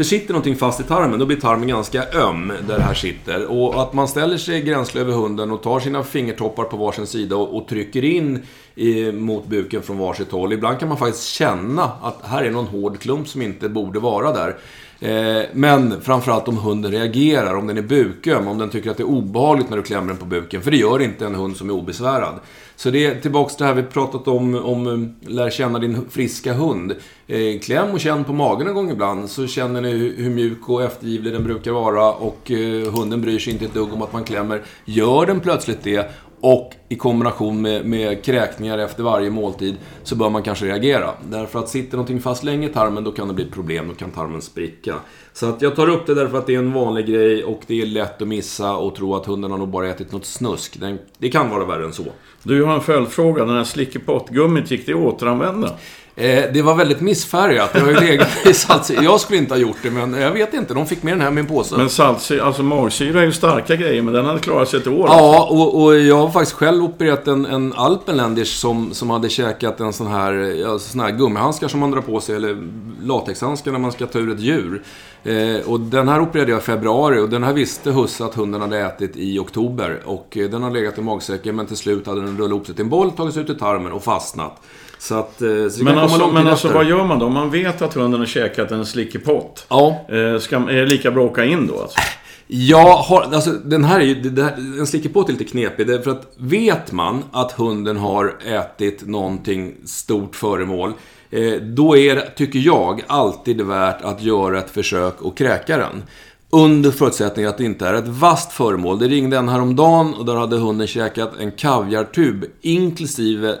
för 0.00 0.04
sitter 0.04 0.32
någonting 0.32 0.56
fast 0.56 0.80
i 0.80 0.82
tarmen, 0.82 1.18
då 1.18 1.26
blir 1.26 1.36
tarmen 1.36 1.68
ganska 1.68 2.04
öm 2.12 2.52
där 2.68 2.76
det 2.76 2.82
här 2.82 2.94
sitter. 2.94 3.46
Och 3.46 3.82
att 3.82 3.92
man 3.92 4.08
ställer 4.08 4.36
sig 4.36 4.62
gränsle 4.62 5.00
över 5.00 5.12
hunden 5.12 5.50
och 5.50 5.62
tar 5.62 5.80
sina 5.80 6.02
fingertoppar 6.02 6.64
på 6.64 6.76
varsin 6.76 7.06
sida 7.06 7.36
och, 7.36 7.56
och 7.56 7.68
trycker 7.68 8.04
in 8.04 8.42
i, 8.80 9.12
mot 9.12 9.46
buken 9.46 9.82
från 9.82 9.98
varsitt 9.98 10.32
håll. 10.32 10.52
Ibland 10.52 10.78
kan 10.78 10.88
man 10.88 10.98
faktiskt 10.98 11.28
känna 11.28 11.82
att 12.02 12.20
här 12.22 12.42
är 12.44 12.50
någon 12.50 12.66
hård 12.66 12.98
klump 12.98 13.28
som 13.28 13.42
inte 13.42 13.68
borde 13.68 13.98
vara 13.98 14.32
där. 14.32 14.56
Eh, 15.00 15.44
men 15.52 16.00
framförallt 16.00 16.48
om 16.48 16.56
hunden 16.56 16.92
reagerar, 16.92 17.54
om 17.54 17.66
den 17.66 17.78
är 17.78 17.82
buköm, 17.82 18.48
om 18.48 18.58
den 18.58 18.70
tycker 18.70 18.90
att 18.90 18.96
det 18.96 19.02
är 19.02 19.08
obehagligt 19.08 19.70
när 19.70 19.76
du 19.76 19.82
klämmer 19.82 20.08
den 20.08 20.16
på 20.16 20.24
buken. 20.24 20.62
För 20.62 20.70
det 20.70 20.76
gör 20.76 21.02
inte 21.02 21.26
en 21.26 21.34
hund 21.34 21.56
som 21.56 21.70
är 21.70 21.74
obesvärad. 21.74 22.34
Så 22.76 22.90
det 22.90 23.06
är 23.06 23.20
tillbaks 23.20 23.56
till 23.56 23.62
det 23.62 23.68
här 23.68 23.74
vi 23.74 23.82
pratat 23.82 24.28
om, 24.28 24.54
om 24.54 24.86
eh, 24.86 25.30
lär 25.30 25.50
känna 25.50 25.78
din 25.78 26.10
friska 26.10 26.52
hund. 26.52 26.94
Eh, 27.26 27.60
kläm 27.60 27.90
och 27.90 28.00
känn 28.00 28.24
på 28.24 28.32
magen 28.32 28.68
en 28.68 28.74
gång 28.74 28.90
ibland, 28.90 29.30
så 29.30 29.46
känner 29.46 29.80
ni 29.80 29.90
hur, 29.90 30.16
hur 30.16 30.30
mjuk 30.30 30.68
och 30.68 30.82
eftergivlig 30.82 31.32
den 31.32 31.44
brukar 31.44 31.72
vara 31.72 32.12
och 32.12 32.50
eh, 32.50 32.92
hunden 32.92 33.20
bryr 33.20 33.38
sig 33.38 33.52
inte 33.52 33.64
ett 33.64 33.74
dugg 33.74 33.92
om 33.92 34.02
att 34.02 34.12
man 34.12 34.24
klämmer. 34.24 34.62
Gör 34.84 35.26
den 35.26 35.40
plötsligt 35.40 35.82
det 35.82 36.10
och 36.40 36.74
i 36.88 36.96
kombination 36.96 37.62
med, 37.62 37.84
med 37.84 38.24
kräkningar 38.24 38.78
efter 38.78 39.02
varje 39.02 39.30
måltid 39.30 39.76
så 40.02 40.16
bör 40.16 40.30
man 40.30 40.42
kanske 40.42 40.66
reagera. 40.66 41.10
Därför 41.30 41.58
att 41.58 41.68
sitter 41.68 41.96
någonting 41.96 42.20
fast 42.20 42.44
länge 42.44 42.68
i 42.68 42.72
tarmen 42.72 43.04
då 43.04 43.12
kan 43.12 43.28
det 43.28 43.34
bli 43.34 43.50
problem, 43.50 43.88
då 43.88 43.94
kan 43.94 44.10
tarmen 44.10 44.42
spricka. 44.42 44.94
Så 45.32 45.46
att 45.48 45.62
jag 45.62 45.76
tar 45.76 45.88
upp 45.88 46.06
det 46.06 46.14
därför 46.14 46.38
att 46.38 46.46
det 46.46 46.54
är 46.54 46.58
en 46.58 46.72
vanlig 46.72 47.06
grej 47.06 47.44
och 47.44 47.60
det 47.66 47.82
är 47.82 47.86
lätt 47.86 48.22
att 48.22 48.28
missa 48.28 48.76
och 48.76 48.94
tro 48.94 49.14
att 49.14 49.26
hunden 49.26 49.50
har 49.50 49.58
nog 49.58 49.68
bara 49.68 49.88
ätit 49.88 50.12
något 50.12 50.26
snusk. 50.26 50.80
Den, 50.80 50.98
det 51.18 51.28
kan 51.28 51.50
vara 51.50 51.64
värre 51.64 51.84
än 51.84 51.92
så. 51.92 52.04
Du, 52.42 52.64
har 52.64 52.74
en 52.74 52.80
följdfråga. 52.80 53.44
Den 53.44 53.56
här 53.56 53.64
slickepottgummit, 53.64 54.70
gick 54.70 54.86
det 54.86 54.92
att 54.92 54.98
återanvända? 54.98 55.70
Eh, 56.16 56.44
det 56.52 56.62
var 56.62 56.74
väldigt 56.74 57.00
missfärgat. 57.00 57.72
Det 57.72 57.80
har 57.80 57.88
ju 57.88 58.00
legat 58.00 58.28
i 58.46 58.54
saltsyra. 58.54 59.02
Jag 59.02 59.20
skulle 59.20 59.38
inte 59.38 59.54
ha 59.54 59.58
gjort 59.58 59.76
det, 59.82 59.90
men 59.90 60.12
jag 60.12 60.30
vet 60.30 60.54
inte. 60.54 60.74
De 60.74 60.86
fick 60.86 61.02
med 61.02 61.12
den 61.12 61.20
här 61.20 61.30
med 61.30 61.40
en 61.40 61.46
påse. 61.46 61.76
Men 61.76 61.88
saltsyra, 61.88 62.44
alltså 62.44 62.62
magsyra 62.62 63.20
är 63.20 63.24
ju 63.24 63.32
starka 63.32 63.76
grejer, 63.76 64.02
men 64.02 64.14
den 64.14 64.24
hade 64.24 64.40
klarat 64.40 64.68
sig 64.68 64.80
ett 64.80 64.86
år. 64.86 65.08
Ja, 65.08 65.38
alltså. 65.38 65.54
och, 65.54 65.82
och, 65.82 65.98
jag 65.98 66.16
har 66.16 66.30
faktiskt 66.30 66.56
själv 66.56 66.84
opererat 66.84 67.28
en, 67.28 67.46
en 67.46 67.72
alpenländisch 67.72 68.56
som, 68.56 68.94
som 68.94 69.10
hade 69.10 69.28
käkat 69.28 69.80
en 69.80 69.92
sån 69.92 70.06
här, 70.06 70.32
ja, 70.32 70.78
sån 70.78 71.00
här 71.00 71.10
gummihandskar 71.10 71.68
som 71.68 71.80
man 71.80 71.90
drar 71.90 72.00
på 72.00 72.20
sig, 72.20 72.36
eller 72.36 72.56
latexhandskar 73.02 73.72
när 73.72 73.78
man 73.78 73.92
ska 73.92 74.06
ta 74.06 74.18
ur 74.18 74.32
ett 74.32 74.40
djur. 74.40 74.82
Eh, 75.24 75.68
och 75.68 75.80
den 75.80 76.08
här 76.08 76.20
opererade 76.20 76.50
jag 76.50 76.60
i 76.60 76.64
februari 76.64 77.18
och 77.18 77.28
den 77.28 77.44
här 77.44 77.52
visste 77.52 77.90
husse 77.90 78.24
att 78.24 78.34
hunden 78.34 78.60
hade 78.60 78.78
ätit 78.78 79.12
i 79.14 79.38
oktober. 79.38 80.02
Och 80.04 80.36
eh, 80.36 80.50
den 80.50 80.62
har 80.62 80.70
legat 80.70 80.98
i 80.98 81.02
magsäcken, 81.02 81.56
men 81.56 81.66
till 81.66 81.76
slut 81.76 82.06
hade 82.06 82.20
den 82.20 82.36
rullat 82.36 82.50
ihop 82.50 82.66
sig 82.66 82.74
till 82.74 82.84
en 82.84 82.90
boll, 82.90 83.10
tagits 83.10 83.36
ut 83.36 83.50
i 83.50 83.54
tarmen 83.54 83.92
och 83.92 84.04
fastnat. 84.04 84.62
Så 85.00 85.14
att, 85.14 85.42
eh, 85.42 85.68
så 85.70 85.84
men 85.84 85.98
alltså, 85.98 86.26
men 86.26 86.48
alltså 86.48 86.68
vad 86.68 86.84
gör 86.84 87.04
man 87.04 87.18
då? 87.18 87.26
Om 87.26 87.32
man 87.32 87.50
vet 87.50 87.82
att 87.82 87.94
hunden 87.94 88.20
har 88.20 88.26
käkat 88.26 88.70
en 88.70 88.86
slickepott. 88.86 89.66
Ja. 89.68 90.06
Eh, 90.08 90.38
ska, 90.38 90.56
är 90.56 90.74
det 90.74 90.86
lika 90.86 91.10
bra 91.10 91.24
att 91.24 91.30
åka 91.30 91.44
in 91.44 91.66
då 91.66 91.80
alltså? 91.80 91.98
Jag 92.46 92.96
har, 92.96 93.22
alltså 93.22 93.50
den 93.50 93.84
här 93.84 94.00
är 94.00 94.04
ju, 94.04 94.14
det 94.14 94.42
här, 94.42 94.52
en 94.80 94.86
slickepott 94.86 95.28
är 95.28 95.32
lite 95.32 95.44
knepig. 95.44 95.86
Därför 95.86 96.10
att 96.10 96.32
vet 96.36 96.92
man 96.92 97.24
att 97.32 97.52
hunden 97.52 97.96
har 97.96 98.34
ätit 98.46 99.06
någonting 99.06 99.74
stort 99.84 100.36
föremål. 100.36 100.92
Eh, 101.30 101.52
då 101.52 101.96
är 101.96 102.16
det, 102.16 102.30
tycker 102.36 102.58
jag, 102.58 103.02
alltid 103.06 103.60
värt 103.60 104.02
att 104.02 104.22
göra 104.22 104.58
ett 104.58 104.70
försök 104.70 105.22
och 105.22 105.36
kräka 105.36 105.76
den. 105.76 106.02
Under 106.50 106.90
förutsättning 106.90 107.46
att 107.46 107.58
det 107.58 107.64
inte 107.64 107.86
är 107.86 107.94
ett 107.94 108.08
vasst 108.08 108.52
föremål. 108.52 108.98
Det 108.98 109.08
ringde 109.08 109.36
en 109.36 109.48
häromdagen 109.48 110.14
och 110.14 110.26
där 110.26 110.34
hade 110.34 110.56
hunden 110.56 110.86
käkat 110.86 111.32
en 111.40 111.52
kaviartub 111.52 112.44
inklusive 112.60 113.56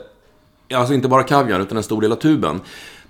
Alltså 0.74 0.94
inte 0.94 1.08
bara 1.08 1.22
kaviar, 1.22 1.60
utan 1.60 1.76
en 1.76 1.82
stor 1.82 2.00
del 2.00 2.12
av 2.12 2.16
tuben. 2.16 2.60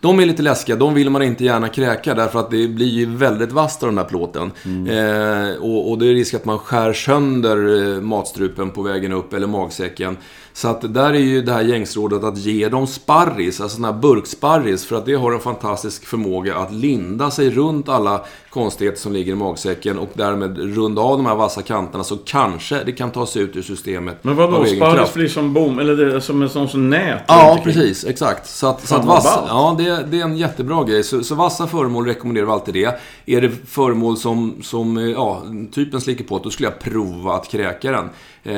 De 0.00 0.20
är 0.20 0.26
lite 0.26 0.42
läskiga, 0.42 0.76
de 0.76 0.94
vill 0.94 1.10
man 1.10 1.22
inte 1.22 1.44
gärna 1.44 1.68
kräka 1.68 2.14
därför 2.14 2.40
att 2.40 2.50
det 2.50 2.68
blir 2.68 2.86
ju 2.86 3.16
väldigt 3.16 3.52
vasst 3.52 3.82
av 3.82 3.88
den 3.88 3.96
där 3.96 4.04
plåten. 4.04 4.50
Mm. 4.64 4.86
Eh, 4.86 5.56
och, 5.56 5.90
och 5.90 5.98
det 5.98 6.06
är 6.06 6.12
risk 6.12 6.34
att 6.34 6.44
man 6.44 6.58
skär 6.58 6.92
sönder 6.92 7.56
eh, 7.96 8.00
matstrupen 8.00 8.70
på 8.70 8.82
vägen 8.82 9.12
upp, 9.12 9.32
eller 9.32 9.46
magsäcken. 9.46 10.16
Så 10.52 10.68
att 10.68 10.94
där 10.94 11.10
är 11.10 11.18
ju 11.18 11.42
det 11.42 11.52
här 11.52 11.62
gängsrådet 11.62 12.24
att 12.24 12.38
ge 12.38 12.68
dem 12.68 12.86
sparris, 12.86 13.60
alltså 13.60 13.76
sån 13.76 13.84
här 13.84 13.92
burksparris, 13.92 14.86
för 14.86 14.96
att 14.96 15.06
det 15.06 15.14
har 15.14 15.32
en 15.32 15.40
fantastisk 15.40 16.04
förmåga 16.04 16.56
att 16.56 16.72
linda 16.72 17.30
sig 17.30 17.50
runt 17.50 17.88
alla 17.88 18.24
konstigheter 18.50 19.00
som 19.00 19.12
ligger 19.12 19.32
i 19.32 19.34
magsäcken 19.34 19.98
och 19.98 20.10
därmed 20.14 20.58
runda 20.76 21.02
av 21.02 21.16
de 21.16 21.26
här 21.26 21.34
vassa 21.34 21.62
kanterna 21.62 22.04
så 22.04 22.16
kanske 22.16 22.84
det 22.84 22.92
kan 22.92 23.10
ta 23.10 23.26
sig 23.26 23.42
ut 23.42 23.56
ur 23.56 23.62
systemet 23.62 24.24
Men 24.24 24.36
vadå, 24.36 24.64
sparris 24.64 25.14
blir 25.14 25.28
som 25.28 25.54
bom, 25.54 25.78
eller 25.78 25.96
det 25.96 26.20
som 26.20 26.42
en 26.42 26.48
sån 26.48 26.68
som 26.68 26.90
nät? 26.90 27.22
Ja, 27.28 27.60
precis, 27.64 28.04
exakt. 28.04 28.48
Så 28.48 28.66
att, 28.66 28.88
så 28.88 28.96
att 28.96 29.04
vass, 29.04 29.38
ja, 29.48 29.74
det 29.78 29.89
det, 29.96 30.06
det 30.10 30.20
är 30.20 30.24
en 30.24 30.36
jättebra 30.36 30.84
grej. 30.84 31.02
Så, 31.04 31.24
så 31.24 31.34
vassa 31.34 31.66
föremål 31.66 32.06
rekommenderar 32.06 32.46
vi 32.46 32.52
alltid 32.52 32.74
det. 32.74 33.00
Är 33.26 33.40
det 33.40 33.50
föremål 33.66 34.16
som, 34.16 34.54
som 34.62 34.96
eh, 34.98 35.04
ja, 35.04 35.42
typ 35.72 35.94
en 35.94 36.00
slickepott, 36.00 36.44
då 36.44 36.50
skulle 36.50 36.68
jag 36.68 36.78
prova 36.78 37.32
att 37.34 37.48
kräka 37.48 37.90
den. 37.92 38.04
Eh, 38.42 38.52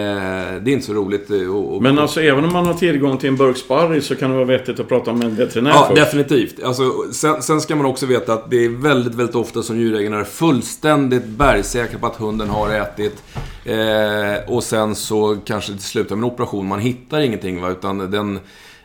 det 0.62 0.70
är 0.70 0.72
inte 0.72 0.86
så 0.86 0.92
roligt. 0.92 1.30
eh, 1.30 1.36
att- 1.36 1.76
att- 1.76 1.82
Men 1.82 1.98
alltså 1.98 2.20
även 2.20 2.44
om 2.44 2.52
man 2.52 2.66
har 2.66 2.74
tillgång 2.74 3.18
till 3.18 3.28
en 3.28 3.36
burk 3.36 3.56
sparris 3.56 4.06
så 4.06 4.14
kan 4.16 4.30
det 4.30 4.36
vara 4.36 4.46
vettigt 4.46 4.80
att 4.80 4.88
prata 4.88 5.12
med 5.12 5.24
en 5.24 5.34
veterinär 5.36 5.70
Ja, 5.70 5.84
först. 5.88 6.00
definitivt. 6.00 6.62
Alltså, 6.62 6.82
sen, 7.12 7.42
sen 7.42 7.60
ska 7.60 7.76
man 7.76 7.86
också 7.86 8.06
veta 8.06 8.32
att 8.32 8.50
det 8.50 8.64
är 8.64 8.68
väldigt, 8.68 9.14
väldigt 9.14 9.36
ofta 9.36 9.62
som 9.62 9.78
djurägarna 9.78 10.20
är 10.20 10.24
fullständigt 10.24 11.26
bergsäkra 11.26 11.98
på 11.98 12.06
att 12.06 12.16
hunden 12.16 12.48
har 12.48 12.70
ätit. 12.70 13.22
Eh, 13.64 14.52
och 14.54 14.62
sen 14.64 14.94
så 14.94 15.36
kanske 15.44 15.72
det 15.72 15.78
slutar 15.78 16.16
med 16.16 16.24
en 16.26 16.32
operation. 16.32 16.66
Man 16.68 16.78
hittar 16.80 17.20
ingenting, 17.20 17.60
va? 17.62 17.70
utan 17.70 17.98
den... 18.10 18.40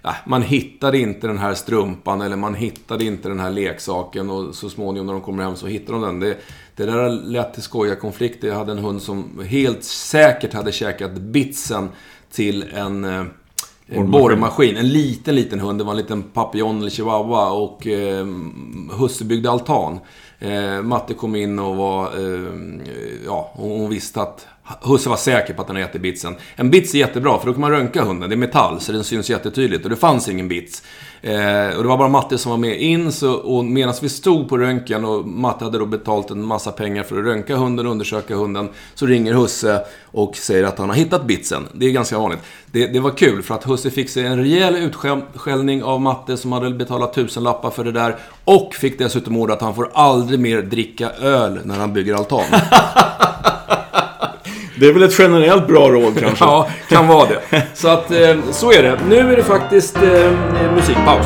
Ja, 0.08 0.16
man 0.26 0.42
hittade 0.42 0.98
inte 0.98 1.28
den 1.28 1.38
här 1.38 1.54
strumpan 1.54 2.22
eller 2.22 2.36
man 2.36 2.56
hittade 2.56 3.06
inte 3.06 3.30
den 3.30 3.40
här 3.40 3.50
leksaken 3.50 4.30
och 4.30 4.56
så 4.56 4.70
småningom 4.70 5.06
när 5.08 5.14
de 5.14 5.22
kommer 5.22 5.44
hem 5.44 5.56
så 5.56 5.68
hittar 5.68 5.94
de 5.94 6.02
den. 6.02 6.20
Det, 6.20 6.38
det 6.76 6.86
där 6.86 6.98
har 6.98 7.10
lett 7.10 7.54
till 7.54 7.64
skojiga 7.64 7.96
konflikter. 7.96 8.48
Jag 8.48 8.56
hade 8.56 8.72
en 8.72 8.78
hund 8.78 9.02
som 9.02 9.42
helt 9.48 9.84
säkert 9.84 10.54
hade 10.54 10.72
käkat 10.72 11.12
bitsen 11.12 11.90
till 12.32 12.66
en... 12.74 13.06
Eh, 13.06 13.24
en 13.88 14.12
borrmaskin. 14.12 14.78
En 14.78 14.90
liten, 14.90 15.36
liten 15.36 15.60
hund. 15.60 15.80
Det 15.80 15.84
var 15.84 15.92
en 15.92 15.98
liten 15.98 16.24
papillon 16.24 16.80
eller 16.80 16.90
chihuahua 16.90 17.52
och 17.52 17.88
eh, 17.88 18.28
husse 19.00 19.26
byggde 19.26 19.52
altan. 19.52 20.00
Eh, 20.40 20.82
Matte 20.82 21.14
kom 21.14 21.36
in 21.36 21.60
och 21.60 21.76
var... 21.76 22.06
Eh, 22.06 22.54
ja, 23.26 23.52
hon 23.54 23.90
visste 23.90 24.22
att 24.22 24.48
husse 24.81 25.09
var 25.09 25.17
säker 25.17 25.53
på 25.53 25.62
att 25.62 25.67
den 25.67 25.75
hade 25.75 25.89
ätit 25.89 26.01
bitsen. 26.01 26.36
En 26.55 26.69
bits 26.69 26.93
är 26.93 27.00
jättebra, 27.00 27.39
för 27.39 27.47
då 27.47 27.53
kan 27.53 27.62
man 27.62 27.71
röntga 27.71 28.03
hunden. 28.03 28.29
Det 28.29 28.36
är 28.36 28.38
metall, 28.38 28.79
så 28.79 28.91
den 28.91 29.03
syns 29.03 29.29
jättetydligt. 29.29 29.83
Och 29.83 29.89
det 29.89 29.95
fanns 29.95 30.29
ingen 30.29 30.47
bits. 30.47 30.83
Eh, 31.21 31.77
och 31.77 31.83
det 31.83 31.89
var 31.89 31.97
bara 31.97 32.07
Matte 32.07 32.38
som 32.38 32.50
var 32.50 32.57
med 32.57 32.81
in, 32.81 33.12
så, 33.12 33.33
och 33.33 33.65
medan 33.65 33.93
vi 34.01 34.09
stod 34.09 34.50
på 34.50 34.57
röntgen 34.57 35.05
och 35.05 35.27
Matte 35.27 35.65
hade 35.65 35.77
då 35.77 35.86
betalt 35.86 36.31
en 36.31 36.45
massa 36.45 36.71
pengar 36.71 37.03
för 37.03 37.19
att 37.19 37.25
röntga 37.25 37.55
hunden 37.55 37.86
och 37.86 37.91
undersöka 37.91 38.36
hunden, 38.36 38.69
så 38.95 39.05
ringer 39.05 39.33
husse 39.33 39.86
och 40.05 40.36
säger 40.36 40.63
att 40.63 40.77
han 40.77 40.89
har 40.89 40.95
hittat 40.95 41.25
bitsen. 41.25 41.67
Det 41.74 41.86
är 41.86 41.91
ganska 41.91 42.19
vanligt. 42.19 42.39
Det, 42.65 42.88
det 42.88 43.00
var 43.00 43.12
kul, 43.12 43.43
för 43.43 43.55
att 43.55 43.63
husse 43.63 43.91
fick 43.91 44.09
sig 44.09 44.25
en 44.25 44.38
rejäl 44.38 44.75
utskällning 44.75 45.83
av 45.83 46.01
Matte 46.01 46.38
som 46.38 46.51
hade 46.51 46.69
betalat 46.69 47.13
tusenlappar 47.13 47.69
för 47.69 47.83
det 47.83 47.91
där. 47.91 48.15
Och 48.43 48.75
fick 48.75 49.00
dessutom 49.00 49.38
order 49.38 49.53
att 49.53 49.62
han 49.62 49.75
får 49.75 49.89
aldrig 49.93 50.39
mer 50.39 50.62
dricka 50.62 51.09
öl 51.09 51.59
när 51.63 51.75
han 51.75 51.93
bygger 51.93 52.13
altan. 52.13 52.45
Det 54.79 54.88
är 54.88 54.93
väl 54.93 55.03
ett 55.03 55.19
generellt 55.19 55.67
bra 55.67 55.89
råd 55.89 56.19
kanske? 56.19 56.46
Ja, 56.46 56.69
kan 56.89 57.07
vara 57.07 57.29
det. 57.29 57.63
Så 57.74 57.88
att, 57.88 58.12
eh, 58.12 58.36
så 58.51 58.72
är 58.72 58.84
det. 58.84 59.00
Nu 59.10 59.15
är 59.15 59.36
det 59.38 59.43
faktiskt 59.43 59.96
eh, 59.96 60.31
musikpaus. 60.75 61.25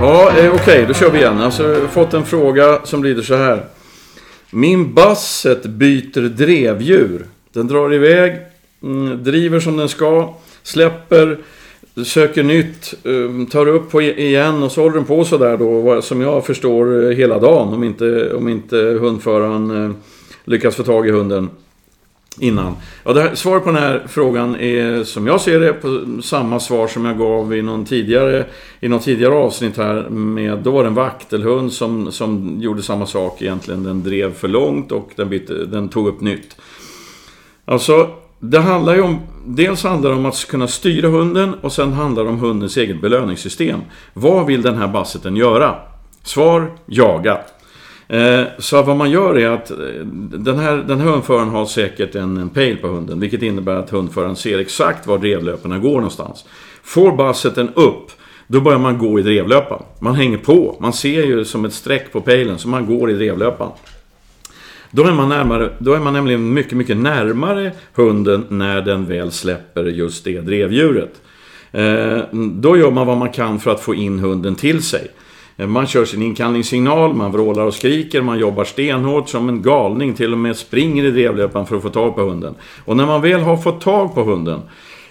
Ja, 0.00 0.32
eh, 0.38 0.54
okej, 0.54 0.84
då 0.88 0.94
kör 0.94 1.10
vi 1.10 1.18
igen. 1.18 1.40
Alltså, 1.40 1.62
jag 1.62 1.80
har 1.80 1.88
fått 1.88 2.14
en 2.14 2.24
fråga 2.24 2.80
som 2.84 3.04
lyder 3.04 3.22
så 3.22 3.36
här. 3.36 3.64
Min 4.50 4.94
Basset 4.94 5.62
byter 5.66 6.28
drevdjur. 6.28 7.26
Den 7.52 7.66
drar 7.66 7.94
iväg, 7.94 8.36
mm, 8.82 9.24
driver 9.24 9.60
som 9.60 9.76
den 9.76 9.88
ska, 9.88 10.34
släpper, 10.62 11.38
söker 12.04 12.42
nytt, 12.42 12.94
um, 13.02 13.46
tar 13.46 13.68
upp 13.68 13.90
på 13.90 14.02
igen 14.02 14.62
och 14.62 14.72
så 14.72 14.82
håller 14.82 14.96
den 14.96 15.04
på 15.04 15.24
sådär 15.24 15.56
då, 15.56 16.02
som 16.02 16.20
jag 16.20 16.46
förstår, 16.46 17.04
eh, 17.04 17.16
hela 17.16 17.38
dagen. 17.38 17.74
Om 17.74 17.84
inte, 17.84 18.34
om 18.34 18.48
inte 18.48 18.76
hundföraren 18.76 19.84
eh, 19.84 19.90
lyckas 20.44 20.76
få 20.76 20.82
tag 20.82 21.08
i 21.08 21.10
hunden 21.10 21.50
innan. 22.40 22.76
Ja, 23.04 23.12
det 23.12 23.20
här, 23.20 23.34
svaret 23.34 23.64
på 23.64 23.70
den 23.70 23.82
här 23.82 24.02
frågan 24.08 24.56
är 24.56 25.04
som 25.04 25.26
jag 25.26 25.40
ser 25.40 25.60
det 25.60 25.72
på 25.72 26.06
samma 26.22 26.60
svar 26.60 26.86
som 26.86 27.04
jag 27.04 27.18
gav 27.18 27.54
i 27.54 27.62
någon 27.62 27.84
tidigare, 27.84 28.44
i 28.80 28.88
någon 28.88 29.00
tidigare 29.00 29.34
avsnitt 29.34 29.76
här 29.76 30.08
med, 30.08 30.58
då 30.58 30.70
var 30.70 30.82
det 30.82 30.88
en 30.88 30.94
vaktelhund 30.94 31.72
som, 31.72 32.12
som 32.12 32.56
gjorde 32.60 32.82
samma 32.82 33.06
sak 33.06 33.42
egentligen. 33.42 33.82
Den 33.82 34.02
drev 34.02 34.34
för 34.34 34.48
långt 34.48 34.92
och 34.92 35.10
den, 35.16 35.28
bytte, 35.28 35.64
den 35.66 35.88
tog 35.88 36.08
upp 36.08 36.20
nytt. 36.20 36.56
Alltså, 37.64 38.10
det 38.50 38.58
handlar 38.58 38.94
ju 38.94 39.00
om, 39.00 39.20
dels 39.46 39.84
handlar 39.84 40.10
det 40.10 40.16
om 40.16 40.26
att 40.26 40.48
kunna 40.48 40.68
styra 40.68 41.08
hunden 41.08 41.54
och 41.54 41.72
sen 41.72 41.92
handlar 41.92 42.24
det 42.24 42.30
om 42.30 42.38
hundens 42.38 42.76
eget 42.76 43.00
belöningssystem. 43.00 43.80
Vad 44.12 44.46
vill 44.46 44.62
den 44.62 44.74
här 44.76 44.88
basseten 44.88 45.36
göra? 45.36 45.74
Svar, 46.22 46.70
jaga. 46.86 47.38
Eh, 48.08 48.42
så 48.58 48.82
vad 48.82 48.96
man 48.96 49.10
gör 49.10 49.38
är 49.38 49.50
att 49.50 49.70
eh, 49.70 49.76
den 50.32 50.58
här, 50.58 50.76
den 50.76 51.00
här 51.00 51.10
hundföraren 51.10 51.48
har 51.48 51.66
säkert 51.66 52.14
en, 52.14 52.36
en 52.36 52.48
pejl 52.48 52.76
på 52.76 52.88
hunden, 52.88 53.20
vilket 53.20 53.42
innebär 53.42 53.74
att 53.74 53.90
hundföraren 53.90 54.36
ser 54.36 54.58
exakt 54.58 55.06
var 55.06 55.18
drevlöparna 55.18 55.78
går 55.78 55.94
någonstans. 55.94 56.44
Får 56.82 57.16
basseten 57.16 57.68
upp, 57.74 58.10
då 58.46 58.60
börjar 58.60 58.78
man 58.78 58.98
gå 58.98 59.18
i 59.18 59.22
drevlöpan. 59.22 59.82
Man 60.00 60.14
hänger 60.14 60.38
på, 60.38 60.76
man 60.80 60.92
ser 60.92 61.22
ju 61.22 61.44
som 61.44 61.64
ett 61.64 61.72
streck 61.72 62.12
på 62.12 62.20
pejlen, 62.20 62.58
så 62.58 62.68
man 62.68 62.86
går 62.86 63.10
i 63.10 63.14
drevlöpan. 63.14 63.70
Då 64.90 65.04
är, 65.04 65.12
man 65.12 65.28
närmare, 65.28 65.70
då 65.78 65.92
är 65.92 66.00
man 66.00 66.12
nämligen 66.12 66.54
mycket, 66.54 66.72
mycket 66.72 66.96
närmare 66.96 67.72
hunden 67.94 68.44
när 68.48 68.82
den 68.82 69.06
väl 69.06 69.30
släpper 69.32 69.84
just 69.84 70.24
det 70.24 70.40
drevdjuret. 70.40 71.12
Eh, 71.72 72.18
då 72.32 72.76
gör 72.76 72.90
man 72.90 73.06
vad 73.06 73.16
man 73.18 73.28
kan 73.28 73.60
för 73.60 73.70
att 73.70 73.80
få 73.80 73.94
in 73.94 74.18
hunden 74.18 74.54
till 74.54 74.82
sig. 74.82 75.08
Eh, 75.56 75.66
Man 75.66 75.86
kör 75.86 76.04
sin 76.04 76.22
inkallningssignal, 76.22 77.14
man 77.14 77.32
vrålar 77.32 77.64
och 77.64 77.74
skriker, 77.74 78.22
man 78.22 78.38
jobbar 78.38 78.64
stenhårt 78.64 79.28
som 79.28 79.48
en 79.48 79.62
galning, 79.62 80.14
till 80.14 80.32
och 80.32 80.38
med 80.38 80.56
springer 80.56 81.04
i 81.04 81.10
drevlöpan 81.10 81.66
för 81.66 81.76
att 81.76 81.82
få 81.82 81.88
tag 81.90 82.14
på 82.14 82.22
hunden. 82.22 82.54
Och 82.84 82.96
när 82.96 83.06
man 83.06 83.22
väl 83.22 83.40
har 83.40 83.56
fått 83.56 83.80
tag 83.80 84.14
på 84.14 84.22
hunden, 84.22 84.60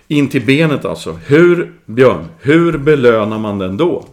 in 0.07 0.27
till 0.27 0.45
benet 0.45 0.85
alltså, 0.85 1.19
hur, 1.25 1.71
Björn, 1.85 2.25
hur 2.39 2.77
belönar 2.77 3.39
man 3.39 3.59
den 3.59 3.77
då? 3.77 4.05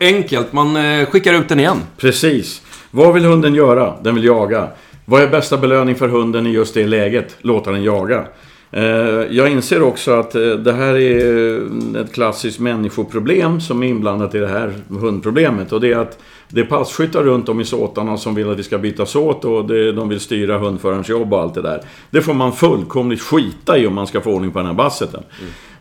Enkelt, 0.00 0.52
man 0.52 0.76
eh, 0.76 1.06
skickar 1.06 1.34
ut 1.34 1.48
den 1.48 1.60
igen. 1.60 1.76
Precis. 1.96 2.62
Vad 2.90 3.14
vill 3.14 3.24
hunden 3.24 3.54
göra? 3.54 3.94
Den 4.02 4.14
vill 4.14 4.24
jaga. 4.24 4.68
Vad 5.10 5.22
är 5.22 5.28
bästa 5.28 5.56
belöning 5.56 5.94
för 5.94 6.08
hunden 6.08 6.46
i 6.46 6.50
just 6.50 6.74
det 6.74 6.86
läget? 6.86 7.36
Låta 7.40 7.70
den 7.70 7.82
jaga. 7.82 8.26
Eh, 8.70 8.82
jag 9.30 9.50
inser 9.50 9.82
också 9.82 10.10
att 10.12 10.34
eh, 10.34 10.42
det 10.42 10.72
här 10.72 10.94
är 10.94 11.96
eh, 11.96 12.00
ett 12.00 12.12
klassiskt 12.12 12.60
människoproblem 12.60 13.60
som 13.60 13.82
är 13.82 13.86
inblandat 13.86 14.34
i 14.34 14.38
det 14.38 14.48
här 14.48 14.72
hundproblemet. 14.88 15.72
Och 15.72 15.80
det 15.80 15.92
är 15.92 15.98
att 15.98 16.18
det 16.48 16.60
är 16.60 16.64
passkyttar 16.64 17.22
runt 17.22 17.48
om 17.48 17.60
i 17.60 17.64
såtarna 17.64 18.16
som 18.16 18.34
vill 18.34 18.50
att 18.50 18.58
vi 18.58 18.62
ska 18.62 18.78
bytas 18.78 19.16
åt 19.16 19.44
och 19.44 19.64
de 19.94 20.08
vill 20.08 20.20
styra 20.20 20.58
hundförarens 20.58 21.08
jobb 21.08 21.32
och 21.32 21.40
allt 21.40 21.54
det 21.54 21.62
där. 21.62 21.80
Det 22.10 22.22
får 22.22 22.34
man 22.34 22.52
fullkomligt 22.52 23.22
skita 23.22 23.78
i 23.78 23.86
om 23.86 23.94
man 23.94 24.06
ska 24.06 24.20
få 24.20 24.32
ordning 24.32 24.50
på 24.50 24.58
den 24.58 24.66
här 24.66 24.74
basseten. 24.74 25.22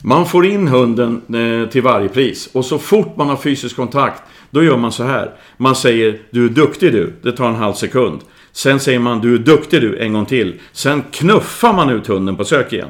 Man 0.03 0.25
får 0.25 0.45
in 0.45 0.67
hunden 0.67 1.21
till 1.71 1.81
varje 1.81 2.09
pris 2.09 2.49
och 2.53 2.65
så 2.65 2.77
fort 2.77 3.17
man 3.17 3.29
har 3.29 3.35
fysisk 3.35 3.75
kontakt 3.75 4.21
då 4.51 4.63
gör 4.63 4.77
man 4.77 4.91
så 4.91 5.03
här. 5.03 5.31
Man 5.57 5.75
säger 5.75 6.21
du 6.31 6.45
är 6.45 6.49
duktig 6.49 6.93
du. 6.93 7.13
Det 7.21 7.31
tar 7.31 7.49
en 7.49 7.55
halv 7.55 7.73
sekund. 7.73 8.19
Sen 8.51 8.79
säger 8.79 8.99
man 8.99 9.21
du 9.21 9.33
är 9.33 9.37
duktig 9.37 9.81
du 9.81 9.99
en 9.99 10.13
gång 10.13 10.25
till. 10.25 10.59
Sen 10.71 11.03
knuffar 11.11 11.73
man 11.73 11.89
ut 11.89 12.07
hunden 12.07 12.35
på 12.35 12.45
sök 12.45 12.73
igen. 12.73 12.89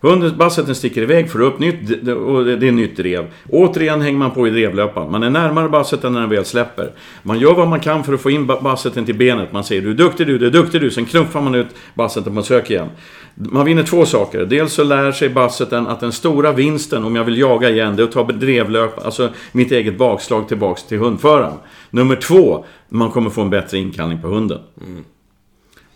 Hunden, 0.00 0.38
basseten 0.38 0.74
sticker 0.74 1.02
iväg, 1.02 1.30
får 1.30 1.40
upp 1.40 1.58
nytt 1.58 2.08
och 2.08 2.44
det 2.44 2.68
är 2.68 2.72
nytt 2.72 2.96
drev. 2.96 3.26
Återigen 3.48 4.00
hänger 4.00 4.18
man 4.18 4.30
på 4.30 4.48
i 4.48 4.50
drevlöpan. 4.50 5.10
Man 5.10 5.22
är 5.22 5.30
närmare 5.30 5.68
basseten 5.68 6.12
när 6.12 6.20
den 6.20 6.30
väl 6.30 6.44
släpper. 6.44 6.92
Man 7.22 7.38
gör 7.38 7.54
vad 7.54 7.68
man 7.68 7.80
kan 7.80 8.04
för 8.04 8.14
att 8.14 8.20
få 8.20 8.30
in 8.30 8.46
basseten 8.46 9.04
till 9.04 9.14
benet. 9.14 9.52
Man 9.52 9.64
säger 9.64 9.82
du 9.82 9.90
är 9.90 9.94
duktig 9.94 10.26
du, 10.26 10.38
du 10.38 10.46
är 10.46 10.50
duktig 10.50 10.80
du. 10.80 10.90
Sen 10.90 11.04
knuffar 11.04 11.40
man 11.40 11.54
ut 11.54 11.66
basseten 11.94 12.34
på 12.34 12.42
sök 12.42 12.70
igen. 12.70 12.88
Man 13.34 13.64
vinner 13.64 13.82
två 13.82 14.06
saker. 14.06 14.46
Dels 14.46 14.72
så 14.72 14.84
lär 14.84 15.12
sig 15.12 15.28
basseten 15.28 15.86
att 15.86 16.00
den 16.00 16.12
stora 16.12 16.52
vinsten 16.52 17.04
om 17.04 17.16
jag 17.16 17.24
vill 17.24 17.38
jaga 17.38 17.70
igen 17.70 17.96
det 17.96 18.02
är 18.02 18.04
att 18.04 18.12
ta 18.12 18.24
drevlöp, 18.24 19.04
alltså 19.04 19.28
mitt 19.52 19.72
eget 19.72 19.98
bakslag 19.98 20.48
tillbaks 20.48 20.84
till 20.84 20.98
hundföraren. 20.98 21.58
Nummer 21.90 22.16
två, 22.16 22.64
man 22.88 23.10
kommer 23.10 23.30
få 23.30 23.40
en 23.40 23.50
bättre 23.50 23.78
inkallning 23.78 24.22
på 24.22 24.28
hunden. 24.28 24.58
Mm. 24.86 25.04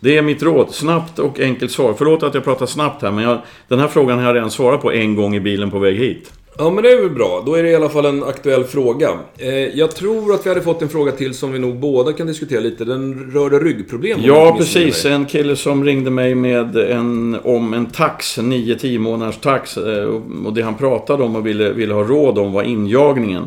Det 0.02 0.16
är 0.16 0.22
mitt 0.22 0.42
råd. 0.42 0.74
Snabbt 0.74 1.18
och 1.18 1.40
enkelt 1.40 1.72
svar. 1.72 1.94
Förlåt 1.98 2.22
att 2.22 2.34
jag 2.34 2.44
pratar 2.44 2.66
snabbt 2.66 3.02
här, 3.02 3.10
men 3.10 3.24
jag, 3.24 3.38
den 3.68 3.78
här 3.78 3.88
frågan 3.88 4.18
har 4.18 4.26
jag 4.26 4.34
redan 4.36 4.50
svarat 4.50 4.82
på 4.82 4.92
en 4.92 5.16
gång 5.16 5.34
i 5.36 5.40
bilen 5.40 5.70
på 5.70 5.78
väg 5.78 5.96
hit. 5.96 6.32
Ja, 6.58 6.70
men 6.70 6.84
det 6.84 6.90
är 6.90 7.00
väl 7.00 7.10
bra. 7.10 7.42
Då 7.46 7.54
är 7.54 7.62
det 7.62 7.68
i 7.70 7.74
alla 7.74 7.88
fall 7.88 8.04
en 8.06 8.22
aktuell 8.24 8.64
fråga. 8.64 9.10
Eh, 9.38 9.48
jag 9.54 9.90
tror 9.96 10.34
att 10.34 10.46
vi 10.46 10.48
hade 10.48 10.60
fått 10.62 10.82
en 10.82 10.88
fråga 10.88 11.12
till 11.12 11.34
som 11.34 11.52
vi 11.52 11.58
nog 11.58 11.76
båda 11.78 12.12
kan 12.12 12.26
diskutera 12.26 12.60
lite. 12.60 12.84
Den 12.84 13.30
rörde 13.34 13.58
ryggproblem. 13.58 14.20
Ja, 14.22 14.54
precis. 14.58 15.04
En 15.04 15.26
kille 15.26 15.56
som 15.56 15.84
ringde 15.84 16.10
mig 16.10 16.34
med 16.34 16.76
en, 16.76 17.36
om 17.44 17.74
en 17.74 17.86
tax, 17.86 18.38
9-10 18.38 18.98
månaders 18.98 19.36
tax. 19.36 19.76
eh, 19.76 20.04
Och 20.46 20.52
det 20.52 20.62
han 20.62 20.74
pratade 20.74 21.22
om 21.24 21.36
och 21.36 21.46
ville, 21.46 21.72
ville 21.72 21.94
ha 21.94 22.02
råd 22.02 22.38
om 22.38 22.52
var 22.52 22.62
injagningen. 22.62 23.42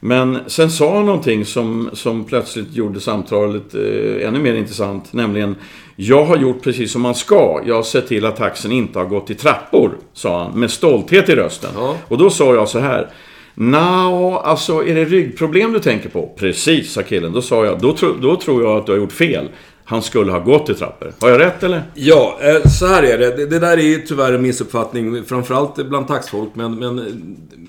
Men 0.00 0.38
sen 0.46 0.70
sa 0.70 0.94
han 0.94 1.06
någonting 1.06 1.44
som, 1.44 1.90
som 1.92 2.24
plötsligt 2.24 2.74
gjorde 2.74 3.00
samtalet 3.00 3.74
eh, 3.74 4.28
ännu 4.28 4.38
mer 4.38 4.54
intressant. 4.54 5.12
Nämligen, 5.12 5.56
jag 5.96 6.24
har 6.24 6.36
gjort 6.36 6.62
precis 6.62 6.92
som 6.92 7.02
man 7.02 7.14
ska. 7.14 7.62
Jag 7.66 7.74
har 7.74 7.82
sett 7.82 8.08
till 8.08 8.26
att 8.26 8.36
taxen 8.36 8.72
inte 8.72 8.98
har 8.98 9.06
gått 9.06 9.30
i 9.30 9.34
trappor, 9.34 9.90
sa 10.12 10.42
han. 10.42 10.60
Med 10.60 10.70
stolthet 10.70 11.28
i 11.28 11.34
rösten. 11.34 11.70
Ja. 11.74 11.96
Och 12.08 12.18
då 12.18 12.30
sa 12.30 12.54
jag 12.54 12.68
så 12.68 12.78
här. 12.78 13.08
Nå, 13.54 14.38
alltså 14.38 14.86
är 14.86 14.94
det 14.94 15.04
ryggproblem 15.04 15.72
du 15.72 15.78
tänker 15.78 16.08
på? 16.08 16.34
Precis, 16.38 16.92
sa 16.92 17.02
killen. 17.02 17.32
Då 17.32 17.42
sa 17.42 17.64
jag, 17.64 17.80
då, 17.80 17.92
tro, 17.92 18.14
då 18.20 18.36
tror 18.36 18.62
jag 18.62 18.76
att 18.76 18.86
du 18.86 18.92
har 18.92 18.98
gjort 18.98 19.12
fel 19.12 19.48
han 19.88 20.02
skulle 20.02 20.32
ha 20.32 20.38
gått 20.38 20.70
i 20.70 20.74
trappor. 20.74 21.12
Har 21.20 21.28
jag 21.28 21.40
rätt 21.40 21.62
eller? 21.62 21.82
Ja, 21.94 22.38
eh, 22.40 22.70
så 22.70 22.86
här 22.86 23.02
är 23.02 23.18
det. 23.18 23.46
Det, 23.46 23.58
där 23.58 23.78
är 23.78 23.98
tyvärr 23.98 24.32
en 24.32 24.42
missuppfattning, 24.42 25.24
framförallt 25.24 25.88
bland 25.88 26.08
taxfolk. 26.08 26.50
Men, 26.54 26.74
men 26.74 26.98
eh, 26.98 27.04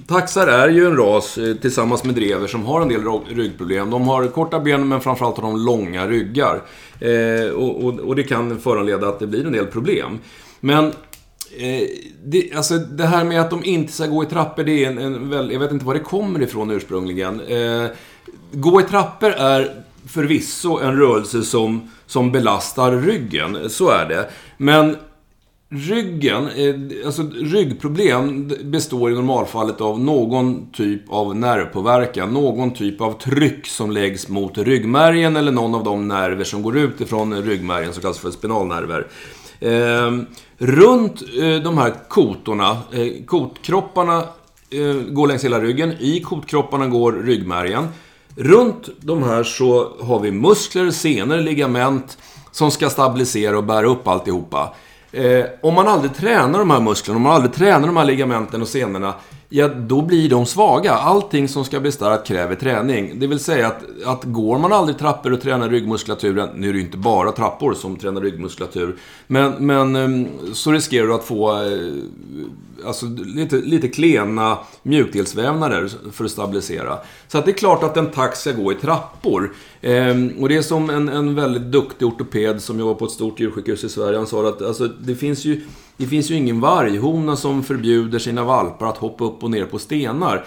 taxar 0.08 0.48
är 0.48 0.70
ju 0.70 0.86
en 0.86 0.98
ras 0.98 1.38
eh, 1.38 1.56
tillsammans 1.56 2.04
med 2.04 2.16
drever 2.16 2.48
som 2.48 2.66
har 2.66 2.82
en 2.82 2.88
del 2.88 3.02
ryggproblem. 3.36 3.90
De 3.90 4.08
har 4.08 4.28
korta 4.28 4.60
ben 4.60 4.88
men 4.88 5.02
framförallt 5.02 5.38
har 5.38 5.44
de 5.44 5.66
långa 5.66 6.08
ryggar. 6.08 6.62
Och, 7.56 7.84
och, 7.84 8.00
och 8.00 8.16
det 8.16 8.24
kan 8.24 8.60
föranleda 8.60 9.08
att 9.08 9.20
det 9.20 9.28
blir 9.28 9.46
en 9.46 9.52
del 9.52 9.66
problem. 9.66 10.20
Men 10.60 10.92
det, 12.24 12.52
alltså 12.56 12.78
det 12.78 13.06
här 13.06 13.24
med 13.24 13.42
att 13.42 13.50
de 13.50 13.66
inte 13.66 13.94
ska 13.94 14.06
gå 14.06 14.24
i 14.24 14.26
trappor, 14.26 14.64
det 14.64 14.86
är 14.86 14.88
en, 14.88 14.98
en 14.98 15.30
väl, 15.30 15.52
Jag 15.52 15.60
vet 15.60 15.72
inte 15.72 15.86
var 15.86 15.94
det 15.94 16.00
kommer 16.00 16.42
ifrån 16.42 16.72
ursprungligen. 16.72 17.42
Eh, 17.42 17.86
gå 18.52 18.82
i 18.82 18.84
trappor 18.84 19.32
är 19.32 19.84
förvisso 20.10 20.80
en 20.80 20.98
rörelse 20.98 21.44
som, 21.44 21.90
som 22.06 22.32
belastar 22.32 22.92
ryggen, 22.92 23.70
så 23.70 23.90
är 23.90 24.06
det. 24.06 24.30
Men 24.58 24.96
ryggen, 25.70 26.48
eh, 26.48 27.06
alltså 27.06 27.24
ryggproblem 27.24 28.52
består 28.64 29.12
i 29.12 29.16
normalfallet 29.16 29.82
av 29.82 30.00
någon 30.00 30.72
typ 30.72 31.02
av 31.10 31.36
nervpåverkan, 31.36 32.34
någon 32.34 32.74
typ 32.74 33.02
av 33.02 33.20
tryck 33.20 33.68
som 33.68 33.92
läggs 33.92 34.30
mot 34.30 34.58
ryggmärgen 34.58 35.36
eller 35.36 35.52
någon 35.52 35.76
av 35.76 35.84
de 35.84 36.08
nerver 36.08 36.44
som 36.44 36.62
går 36.62 36.78
ut 36.78 37.02
ifrån 37.02 37.44
ryggmärgen 37.44 37.94
som 37.94 38.02
kallas 38.02 38.20
för 38.20 38.32
spinalnerver. 38.32 39.08
Eh, 39.60 40.12
runt 40.58 41.22
eh, 41.22 41.64
de 41.64 41.78
här 41.78 41.94
kotorna, 42.10 42.78
eh, 42.92 43.26
kotkropparna 43.26 44.24
eh, 44.70 44.96
går 45.10 45.28
längs 45.28 45.44
hela 45.44 45.60
ryggen, 45.60 45.92
i 46.00 46.22
kotkropparna 46.22 46.88
går 46.88 47.12
ryggmärgen. 47.12 47.88
Runt 48.42 48.90
de 49.02 49.24
här 49.24 49.44
så 49.44 49.92
har 50.02 50.20
vi 50.20 50.32
muskler, 50.32 50.92
senor, 50.92 51.38
ligament 51.38 52.18
som 52.52 52.72
ska 52.72 52.90
stabilisera 52.90 53.58
och 53.58 53.64
bära 53.64 53.88
upp 53.88 54.08
alltihopa. 54.08 54.74
Eh, 55.12 55.46
om 55.62 55.74
man 55.74 55.88
aldrig 55.88 56.16
tränar 56.16 56.60
de 56.60 56.72
här 56.72 56.80
musklerna, 56.80 57.18
om 57.18 57.24
man 57.24 57.34
aldrig 57.34 57.54
tränar 57.54 57.88
de 57.88 57.98
här 57.98 58.06
ligamenten 58.06 58.62
och 58.62 58.68
senorna, 58.68 59.14
ja, 59.50 59.68
då 59.68 60.02
blir 60.02 60.30
de 60.30 60.46
svaga. 60.46 60.94
Allting 60.94 61.48
som 61.48 61.66
ska 61.66 61.80
bli 61.80 61.92
starkt 61.92 62.28
kräver 62.28 62.56
träning. 62.56 63.20
Det 63.20 63.28
vill 63.28 63.40
säga 63.40 63.68
att, 63.68 63.84
att 64.06 64.24
går 64.24 64.58
man 64.58 64.74
aldrig 64.74 64.98
trappor 64.98 65.34
och 65.34 65.42
tränar 65.42 65.70
ryggmuskulaturen, 65.70 66.50
nu 66.56 66.70
är 66.70 66.74
det 66.74 66.80
ju 66.80 66.86
inte 66.86 66.98
bara 66.98 67.32
trappor 67.32 67.74
som 67.74 67.96
tränar 67.96 68.22
ryggmuskulatur, 68.22 68.98
men, 69.28 69.52
men 69.52 69.96
eh, 69.96 70.28
så 70.54 70.72
riskerar 70.72 71.08
du 71.08 71.14
att 71.14 71.24
få 71.24 71.52
eh, 71.52 71.68
alltså, 72.86 73.06
lite, 73.26 73.56
lite 73.56 73.88
klena 73.88 74.58
mjukdelsvävnader 74.84 75.90
för 76.12 76.26
att 76.26 76.32
stabilisera. 76.32 76.98
Så 77.28 77.38
att 77.38 77.46
det 77.46 77.52
är 77.52 77.54
klart 77.54 77.84
att 77.84 77.98
en 77.98 78.12
tax 78.12 78.40
ska 78.40 78.52
gå 78.52 78.72
i 78.72 78.76
trappor. 78.76 79.54
Ehm, 79.82 80.34
och 80.40 80.50
det 80.50 80.58
är 80.58 80.62
som 80.62 80.90
en, 80.90 81.10
en 81.10 81.36
väldigt 81.36 81.72
duktig 81.72 82.08
ortoped 82.08 82.62
som 82.62 82.80
jobbar 82.80 82.94
på 82.94 83.06
ett 83.06 83.12
stort 83.12 83.40
djursjukhus 83.40 83.84
i 83.84 83.90
Sverige. 83.90 84.18
Han 84.18 84.28
sa 84.28 84.50
att 84.50 84.62
alltså, 84.62 84.88
det, 84.88 85.16
finns 85.16 85.46
ju, 85.46 85.62
det 85.98 86.06
finns 86.06 86.32
ju 86.32 86.36
ingen 86.36 86.60
varghona 86.60 87.36
som 87.36 87.64
förbjuder 87.64 88.20
sina 88.20 88.44
valpar 88.44 88.88
att 88.88 88.98
hoppa 88.98 89.24
upp 89.24 89.44
och 89.44 89.52
ner 89.52 89.66
på 89.66 89.80
stenar. 89.80 90.46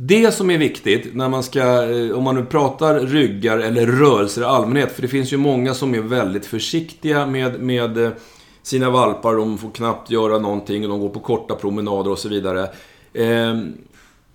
Det 0.00 0.34
som 0.34 0.50
är 0.50 0.58
viktigt 0.58 1.14
när 1.14 1.28
man 1.28 1.42
ska, 1.42 1.90
eh, 1.90 2.10
om 2.10 2.24
man 2.24 2.34
nu 2.34 2.44
pratar 2.44 3.00
ryggar 3.00 3.58
eller 3.58 3.86
rörelser 3.86 4.42
i 4.42 4.44
allmänhet, 4.44 4.92
för 4.92 5.02
det 5.02 5.08
finns 5.08 5.32
ju 5.32 5.36
många 5.36 5.74
som 5.74 5.94
är 5.94 6.00
väldigt 6.00 6.46
försiktiga 6.46 7.26
med, 7.26 7.60
med 7.60 7.98
eh, 7.98 8.10
sina 8.62 8.90
valpar, 8.90 9.34
de 9.34 9.58
får 9.58 9.70
knappt 9.70 10.10
göra 10.10 10.38
någonting 10.38 10.84
och 10.84 10.90
de 10.90 11.00
går 11.00 11.08
på 11.08 11.20
korta 11.20 11.54
promenader 11.54 12.10
och 12.10 12.18
så 12.18 12.28
vidare. 12.28 12.68
Eh, 13.12 13.54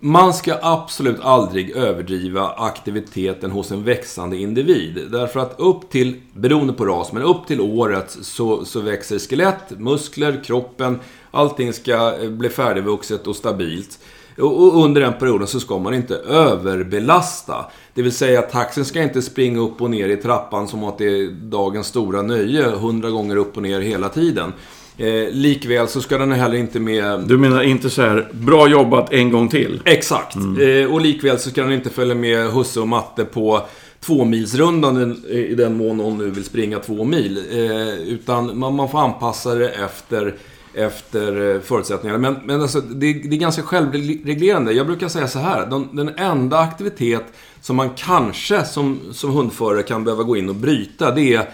man 0.04 0.34
ska 0.34 0.58
absolut 0.62 1.20
aldrig 1.20 1.70
överdriva 1.70 2.48
aktiviteten 2.48 3.50
hos 3.50 3.72
en 3.72 3.84
växande 3.84 4.36
individ. 4.36 5.08
Därför 5.10 5.40
att 5.40 5.54
upp 5.60 5.90
till, 5.90 6.20
beroende 6.32 6.72
på 6.72 6.84
ras, 6.84 7.12
men 7.12 7.22
upp 7.22 7.46
till 7.46 7.60
året 7.60 8.16
så, 8.22 8.64
så 8.64 8.80
växer 8.80 9.18
skelett, 9.18 9.70
muskler, 9.78 10.44
kroppen. 10.44 11.00
Allting 11.30 11.72
ska 11.72 12.22
eh, 12.22 12.30
bli 12.30 12.48
färdigvuxet 12.48 13.26
och 13.26 13.36
stabilt. 13.36 13.98
Och, 14.38 14.84
under 14.84 15.00
den 15.00 15.12
perioden 15.12 15.46
så 15.46 15.60
ska 15.60 15.78
man 15.78 15.94
inte 15.94 16.14
överbelasta. 16.14 17.64
Det 17.94 18.02
vill 18.02 18.12
säga 18.12 18.38
att 18.38 18.50
taxen 18.50 18.84
ska 18.84 19.02
inte 19.02 19.22
springa 19.22 19.60
upp 19.60 19.82
och 19.82 19.90
ner 19.90 20.08
i 20.08 20.16
trappan 20.16 20.68
som 20.68 20.84
att 20.84 20.98
det 20.98 21.04
är 21.04 21.30
dagens 21.30 21.86
stora 21.86 22.22
nöje, 22.22 22.62
hundra 22.62 23.10
gånger 23.10 23.36
upp 23.36 23.56
och 23.56 23.62
ner 23.62 23.80
hela 23.80 24.08
tiden. 24.08 24.52
Eh, 24.96 25.30
likväl 25.30 25.88
så 25.88 26.00
ska 26.00 26.18
den 26.18 26.32
heller 26.32 26.56
inte 26.56 26.80
med... 26.80 27.20
Du 27.20 27.38
menar 27.38 27.62
inte 27.62 27.90
så 27.90 28.02
här, 28.02 28.28
bra 28.32 28.68
jobbat 28.68 29.12
en 29.12 29.30
gång 29.30 29.48
till? 29.48 29.80
Exakt. 29.84 30.36
Eh, 30.36 30.92
och 30.92 31.00
likväl 31.00 31.38
så 31.38 31.50
ska 31.50 31.62
den 31.62 31.72
inte 31.72 31.90
följa 31.90 32.14
med 32.14 32.52
husse 32.52 32.80
och 32.80 32.88
matte 32.88 33.24
på 33.24 33.62
tvåmilsrundan 34.00 35.24
i 35.28 35.54
den 35.54 35.76
mån 35.76 35.96
någon 35.96 36.18
nu 36.18 36.30
vill 36.30 36.44
springa 36.44 36.78
två 36.78 37.04
mil. 37.04 37.38
Eh, 37.52 37.94
utan 38.08 38.58
man, 38.58 38.74
man 38.74 38.88
får 38.88 38.98
anpassa 38.98 39.54
det 39.54 39.68
efter, 39.68 40.34
efter 40.74 41.54
eh, 41.54 41.60
förutsättningarna. 41.60 42.18
Men, 42.18 42.36
men 42.44 42.62
alltså, 42.62 42.80
det, 42.80 43.12
det 43.12 43.36
är 43.36 43.40
ganska 43.40 43.62
självreglerande. 43.62 44.72
Jag 44.72 44.86
brukar 44.86 45.08
säga 45.08 45.28
så 45.28 45.38
här. 45.38 45.66
Den, 45.66 45.96
den 45.96 46.08
enda 46.08 46.58
aktivitet 46.58 47.24
som 47.60 47.76
man 47.76 47.90
kanske 47.96 48.64
som, 48.64 49.00
som 49.12 49.30
hundförare 49.30 49.82
kan 49.82 50.04
behöva 50.04 50.22
gå 50.22 50.36
in 50.36 50.48
och 50.48 50.54
bryta, 50.54 51.10
det 51.10 51.34
är 51.34 51.48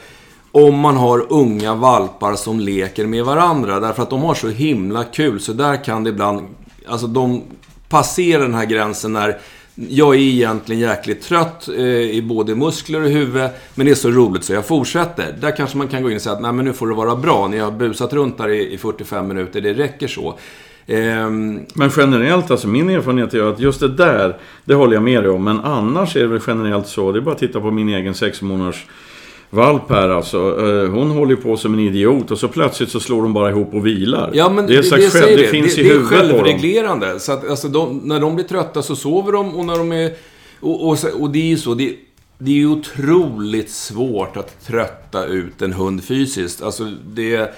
om 0.52 0.78
man 0.78 0.96
har 0.96 1.26
unga 1.32 1.74
valpar 1.74 2.34
som 2.34 2.60
leker 2.60 3.06
med 3.06 3.24
varandra. 3.24 3.80
Därför 3.80 4.02
att 4.02 4.10
de 4.10 4.22
har 4.22 4.34
så 4.34 4.48
himla 4.48 5.04
kul, 5.04 5.40
så 5.40 5.52
där 5.52 5.84
kan 5.84 6.04
det 6.04 6.10
ibland... 6.10 6.48
Alltså 6.88 7.06
de 7.06 7.42
passerar 7.88 8.42
den 8.42 8.54
här 8.54 8.64
gränsen 8.64 9.12
när 9.12 9.38
jag 9.88 10.14
är 10.14 10.18
egentligen 10.18 10.80
jäkligt 10.80 11.22
trött 11.22 11.68
eh, 11.68 11.84
i 11.86 12.22
både 12.22 12.54
muskler 12.54 13.02
och 13.02 13.10
huvud, 13.10 13.50
men 13.74 13.86
det 13.86 13.92
är 13.92 13.94
så 13.94 14.10
roligt 14.10 14.44
så 14.44 14.52
jag 14.52 14.66
fortsätter. 14.66 15.36
Där 15.40 15.56
kanske 15.56 15.78
man 15.78 15.88
kan 15.88 16.02
gå 16.02 16.10
in 16.10 16.16
och 16.16 16.22
säga 16.22 16.34
att 16.34 16.42
Nej, 16.42 16.52
men 16.52 16.64
nu 16.64 16.72
får 16.72 16.88
det 16.88 16.94
vara 16.94 17.16
bra. 17.16 17.48
Ni 17.48 17.58
har 17.58 17.70
busat 17.70 18.12
runt 18.12 18.38
där 18.38 18.48
i, 18.48 18.74
i 18.74 18.78
45 18.78 19.28
minuter, 19.28 19.60
det 19.60 19.72
räcker 19.72 20.08
så. 20.08 20.38
Ehm, 20.86 21.60
men 21.74 21.90
generellt, 21.96 22.50
alltså 22.50 22.68
min 22.68 22.90
erfarenhet 22.90 23.34
är 23.34 23.42
att 23.42 23.60
just 23.60 23.80
det 23.80 23.88
där, 23.88 24.36
det 24.64 24.74
håller 24.74 24.94
jag 24.94 25.02
med 25.02 25.22
dig 25.22 25.30
om. 25.30 25.44
Men 25.44 25.60
annars 25.60 26.16
är 26.16 26.20
det 26.20 26.26
väl 26.26 26.40
generellt 26.46 26.86
så, 26.86 27.12
det 27.12 27.18
är 27.18 27.20
bara 27.20 27.34
att 27.34 27.40
titta 27.40 27.60
på 27.60 27.70
min 27.70 27.88
egen 27.88 28.14
sex 28.14 28.42
månaders 28.42 28.86
valp 29.50 29.90
här 29.90 30.08
alltså. 30.08 30.38
Eh, 30.38 30.90
Hon 30.90 31.10
håller 31.10 31.36
på 31.36 31.56
som 31.56 31.74
en 31.74 31.80
idiot 31.80 32.30
och 32.30 32.38
så 32.38 32.48
plötsligt 32.48 32.90
så 32.90 33.00
slår 33.00 33.22
de 33.22 33.32
bara 33.32 33.50
ihop 33.50 33.74
och 33.74 33.86
vilar. 33.86 34.30
Ja, 34.34 34.50
men 34.50 34.66
det 34.66 34.76
är, 34.76 34.82
sagt 34.82 35.02
själv, 35.02 35.24
säger 35.24 35.38
det, 35.38 35.46
finns 35.46 35.74
det, 35.74 35.80
i 35.80 35.84
det 35.84 35.90
är 35.90 35.94
huvudet 35.94 36.20
på 36.20 36.26
dem. 36.26 36.44
självreglerande. 36.44 37.20
Så 37.20 37.32
att, 37.32 37.50
alltså, 37.50 37.68
de, 37.68 38.00
när 38.04 38.20
de 38.20 38.34
blir 38.34 38.44
trötta 38.44 38.82
så 38.82 38.96
sover 38.96 39.32
de 39.32 39.54
och 39.54 39.64
när 39.64 39.78
de 39.78 39.92
är... 39.92 40.12
Och, 40.60 40.88
och, 40.88 40.98
och 41.18 41.30
det 41.30 41.38
är 41.38 41.46
ju 41.46 41.58
så, 41.58 41.74
det, 41.74 41.94
det 42.38 42.50
är 42.50 42.54
ju 42.54 42.66
otroligt 42.66 43.70
svårt 43.70 44.36
att 44.36 44.66
trötta 44.66 45.26
ut 45.26 45.62
en 45.62 45.72
hund 45.72 46.04
fysiskt. 46.04 46.62
Alltså, 46.62 46.84
det... 47.06 47.54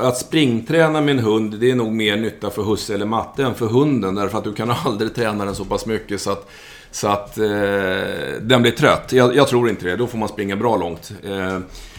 Att 0.00 0.18
springträna 0.18 1.00
med 1.00 1.18
en 1.18 1.24
hund, 1.24 1.56
det 1.60 1.70
är 1.70 1.74
nog 1.74 1.92
mer 1.92 2.16
nytta 2.16 2.50
för 2.50 2.62
husse 2.62 2.94
eller 2.94 3.06
matte 3.06 3.44
än 3.44 3.54
för 3.54 3.66
hunden. 3.66 4.14
Därför 4.14 4.38
att 4.38 4.44
du 4.44 4.52
kan 4.52 4.70
aldrig 4.84 5.14
träna 5.14 5.44
den 5.44 5.54
så 5.54 5.64
pass 5.64 5.86
mycket 5.86 6.20
så 6.20 6.30
att, 6.30 6.50
så 6.94 7.08
att 7.08 7.38
eh, 7.38 7.44
den 8.40 8.62
blir 8.62 8.70
trött. 8.70 9.12
Jag, 9.12 9.36
jag 9.36 9.48
tror 9.48 9.68
inte 9.68 9.86
det. 9.86 9.96
Då 9.96 10.06
får 10.06 10.18
man 10.18 10.28
springa 10.28 10.56
bra 10.56 10.76
långt. 10.76 11.12
Eh, 11.24 11.58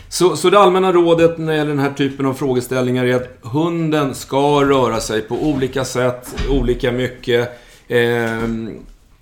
så, 0.10 0.36
så 0.36 0.50
det 0.50 0.60
allmänna 0.60 0.94
rådet 0.94 1.38
när 1.38 1.52
det 1.52 1.58
gäller 1.58 1.70
den 1.70 1.80
här 1.80 1.94
typen 1.94 2.26
av 2.26 2.34
frågeställningar 2.34 3.06
är 3.06 3.16
att 3.16 3.38
hunden 3.42 4.16
ska 4.16 4.64
röra 4.64 5.00
sig 5.00 5.22
på 5.22 5.36
olika 5.36 5.86
sätt, 5.86 6.36
olika 6.50 6.92
mycket. 6.92 7.50
Eh, 7.88 8.44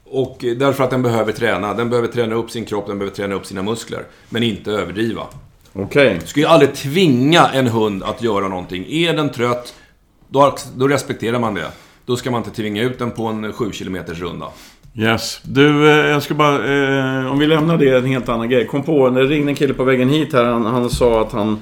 och 0.10 0.38
därför 0.58 0.84
att 0.84 0.90
den 0.90 1.02
behöver 1.02 1.32
träna. 1.32 1.74
Den 1.74 1.90
behöver 1.90 2.08
träna 2.08 2.36
upp 2.36 2.52
sin 2.52 2.66
kropp, 2.66 2.88
den 2.88 3.00
behöver 3.00 3.16
träna 3.16 3.36
upp 3.36 3.46
sina 3.46 3.62
muskler. 3.62 4.04
Men 4.30 4.44
inte 4.44 4.72
överdriva. 4.72 5.24
Okej. 5.74 6.18
Du 6.22 6.28
ska 6.28 6.40
ju 6.40 6.46
aldrig 6.46 6.76
tvinga 6.76 7.50
en 7.54 7.68
hund 7.68 8.04
att 8.04 8.22
göra 8.24 8.48
någonting. 8.48 8.86
Är 8.90 9.14
den 9.14 9.30
trött, 9.30 9.76
då, 10.28 10.56
då 10.76 10.88
respekterar 10.88 11.40
man 11.40 11.54
det. 11.54 11.68
Då 12.06 12.16
ska 12.16 12.32
man 12.32 12.44
inte 12.44 12.56
tvinga 12.56 12.82
ut 12.82 13.00
den 13.00 13.12
på 13.12 13.26
en 13.26 13.54
7 13.54 13.72
km 13.72 13.98
runda. 14.08 14.48
Yes. 14.96 15.42
Du, 15.44 15.90
eh, 15.90 16.08
jag 16.08 16.24
ska 16.24 16.34
bara... 16.34 16.56
Eh, 16.56 17.32
om 17.32 17.40
vi 17.40 17.48
lämnar 17.48 17.78
det, 17.78 17.98
en 17.98 18.06
helt 18.06 18.30
annan 18.30 18.50
grej. 18.50 18.68
Kom 18.68 18.84
på, 18.84 19.10
det 19.10 19.24
ringde 19.24 19.52
en 19.52 19.56
kille 19.56 19.74
på 19.74 19.84
vägen 19.84 20.10
hit 20.10 20.34
här. 20.34 20.44
Han, 20.44 20.66
han 20.66 20.90
sa 20.90 21.22
att 21.22 21.32
han, 21.32 21.58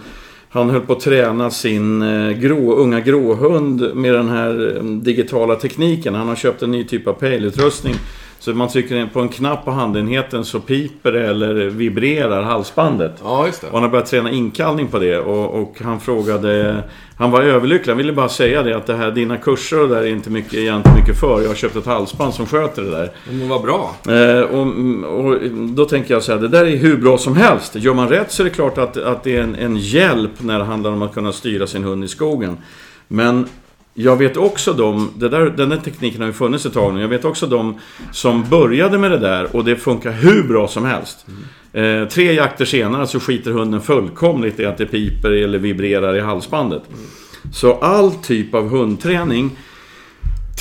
han 0.50 0.70
höll 0.70 0.82
på 0.82 0.94
att 0.94 1.00
träna 1.00 1.52
sin 1.52 2.02
eh, 2.02 2.32
grå, 2.32 2.74
unga 2.76 3.00
gråhund 3.00 3.96
med 3.96 4.14
den 4.14 4.30
här 4.30 4.78
eh, 4.78 4.84
digitala 4.84 5.56
tekniken. 5.56 6.16
Han 6.16 6.28
har 6.28 6.36
köpt 6.36 6.62
en 6.62 6.72
ny 6.72 6.84
typ 6.84 7.08
av 7.08 7.14
pejlutrustning. 7.14 7.96
Så 8.42 8.54
man 8.54 8.68
trycker 8.68 9.06
på 9.14 9.20
en 9.20 9.30
knapp 9.30 9.66
på 9.66 9.72
handenheten 9.72 10.46
så 10.46 10.60
piper 10.60 11.12
det 11.12 11.28
eller 11.28 11.54
vibrerar 11.54 12.44
halsbandet. 12.44 13.12
Ja, 13.24 13.46
just 13.46 13.62
det. 13.62 13.68
Och 13.68 13.74
han 13.74 13.84
har 13.84 13.90
börjat 13.90 14.06
träna 14.06 14.32
inkallning 14.32 14.88
på 14.88 15.00
det 15.00 15.18
och, 15.18 15.62
och 15.62 15.76
han 15.84 16.00
frågade... 16.00 16.84
Han 17.18 17.32
var 17.32 17.42
överlycklig. 17.42 17.92
Han 17.92 17.98
ville 17.98 18.14
bara 18.14 18.30
säga 18.30 18.64
det 18.64 18.78
att 18.78 18.86
det 18.86 18.94
här, 18.94 19.12
dina 19.12 19.38
kurser 19.38 19.82
och 19.82 19.90
där 19.90 20.02
är 20.02 20.06
inte 20.06 20.30
mycket, 20.30 20.64
jag 20.64 20.76
inte 20.76 20.94
mycket 20.96 21.20
för. 21.20 21.42
Jag 21.42 21.48
har 21.48 21.56
köpt 21.56 21.76
ett 21.76 21.86
halsband 21.86 22.34
som 22.34 22.46
sköter 22.46 22.82
det 22.82 22.92
där. 22.92 23.12
Men 23.30 23.50
vad 23.50 23.62
bra. 23.62 23.96
Eh, 24.08 24.42
och, 24.42 24.68
och 25.20 25.42
då 25.52 25.86
tänker 25.86 26.14
jag 26.14 26.24
så 26.24 26.32
här, 26.32 26.40
det 26.40 26.48
där 26.48 26.66
är 26.66 26.78
hur 26.78 26.98
bra 26.98 27.18
som 27.18 27.36
helst. 27.36 27.76
Gör 27.76 27.94
man 27.94 28.10
rätt 28.10 28.32
så 28.32 28.44
är 28.44 28.44
det 28.44 28.50
klart 28.50 28.78
att, 28.78 28.98
att 28.98 29.24
det 29.24 29.38
är 29.38 29.42
en, 29.42 29.56
en 29.56 29.78
hjälp 29.78 30.32
när 30.38 30.60
det 30.60 30.66
handlar 30.66 30.92
om 30.92 31.02
att 31.02 31.14
kunna 31.14 31.32
styra 31.32 31.68
sin 31.68 31.84
hund 31.84 32.04
i 32.04 32.08
skogen. 32.08 32.58
Men 33.08 33.48
jag 33.94 34.18
vet 34.18 34.38
också 34.38 34.74
de, 34.74 35.12
det 35.18 35.30
där, 35.30 35.50
den 35.50 35.70
där 35.70 35.78
tekniken 35.78 36.22
har 36.22 36.28
ju 36.28 36.34
funnits 36.34 36.66
ett 36.66 36.74
tag 36.74 36.94
nu. 36.94 37.02
Jag 37.02 37.08
vet 37.08 37.26
också 37.26 37.48
de 37.48 37.80
som 38.12 38.50
började 38.50 38.98
med 38.98 39.12
det 39.12 39.18
där 39.18 39.56
och 39.56 39.66
det 39.66 39.76
funkar 39.76 40.12
hur 40.12 40.44
bra 40.44 40.68
som 40.68 40.86
helst. 40.86 41.26
Eh, 41.74 42.08
tre 42.08 42.34
jakter 42.34 42.66
senare 42.66 43.08
så 43.08 43.20
skiter 43.20 43.52
hunden 43.52 43.82
fullkomligt 43.82 44.60
i 44.60 44.66
att 44.66 44.78
det 44.78 44.86
piper 44.86 45.32
eller 45.32 45.60
vibrerar 45.60 46.16
i 46.16 46.20
halsbandet. 46.20 46.84
Så 47.54 47.74
all 47.74 48.12
typ 48.12 48.56
av 48.56 48.70
hundträning 48.70 49.58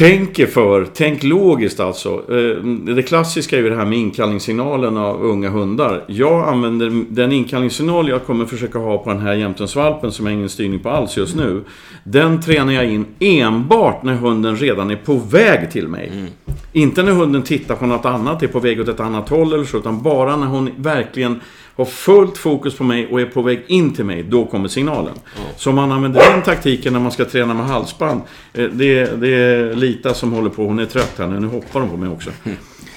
Tänk 0.01 0.39
er 0.39 0.47
för, 0.47 0.87
tänk 0.95 1.23
logiskt 1.23 1.81
alltså. 1.81 2.09
Eh, 2.09 2.65
det 2.95 3.03
klassiska 3.03 3.59
är 3.59 3.63
ju 3.63 3.71
det 3.71 3.77
här 3.77 3.85
med 3.85 3.99
inkallningssignalen 3.99 4.97
av 4.97 5.23
unga 5.23 5.51
hundar. 5.51 6.05
Jag 6.09 6.49
använder 6.49 7.05
den 7.09 7.33
inkallningssignal 7.33 8.09
jag 8.09 8.25
kommer 8.25 8.47
försöka 8.47 8.79
ha 8.79 8.99
på 8.99 9.11
den 9.11 9.21
här 9.21 9.35
jämtensvalpen 9.35 10.13
som 10.13 10.27
jag 10.27 10.33
har 10.33 10.37
ingen 10.37 10.49
styrning 10.49 10.81
på 10.81 10.91
alls 10.91 11.17
just 11.17 11.37
nu. 11.37 11.65
Den 12.05 12.41
tränar 12.41 12.73
jag 12.73 12.85
in 12.85 13.07
enbart 13.19 14.03
när 14.03 14.15
hunden 14.15 14.57
redan 14.57 14.91
är 14.91 14.97
på 14.97 15.15
väg 15.15 15.71
till 15.71 15.89
mig. 15.89 16.11
Mm. 16.13 16.27
Inte 16.73 17.03
när 17.03 17.13
hunden 17.13 17.43
tittar 17.43 17.75
på 17.77 17.87
något 17.87 18.05
annat, 18.05 18.43
är 18.43 18.47
på 18.47 18.61
väg 18.61 18.81
åt 18.81 18.89
ett 18.89 19.01
annat 19.01 19.29
håll 19.29 19.53
eller 19.53 19.65
så, 19.65 19.77
utan 19.79 20.03
bara 20.03 20.37
när 20.37 20.47
hon 20.47 20.71
verkligen 20.77 21.41
har 21.77 21.85
fullt 21.85 22.39
fokus 22.39 22.75
på 22.77 22.85
mig 22.85 23.07
och 23.07 23.21
är 23.21 23.27
på 23.27 23.43
väg 23.43 23.63
in 23.67 23.95
till 23.95 24.05
mig, 24.05 24.23
då 24.23 24.45
kommer 24.47 24.69
signalen. 24.69 25.15
Så 25.57 25.71
om 25.71 25.77
man 25.77 25.93
använder 25.93 26.21
den 26.33 26.43
taktiken 26.43 26.93
när 26.93 27.01
man 27.01 27.13
ska 27.13 27.25
träna 27.25 27.55
med 27.55 27.67
halsband, 27.67 28.21
eh, 28.53 28.65
det, 28.73 28.99
är- 28.99 29.17
det 29.17 29.29
är 29.35 29.75
Lita 29.75 30.15
som 30.15 30.33
håller 30.33 30.51
på, 30.51 30.65
hon 30.67 30.79
är 30.79 30.87
trött 30.87 31.15
här 31.19 31.27
nu, 31.27 31.41
nu 31.41 31.47
hoppar 31.47 31.81
hon 31.81 31.91
på 31.91 31.97
mig 31.97 32.09
också. 32.09 32.31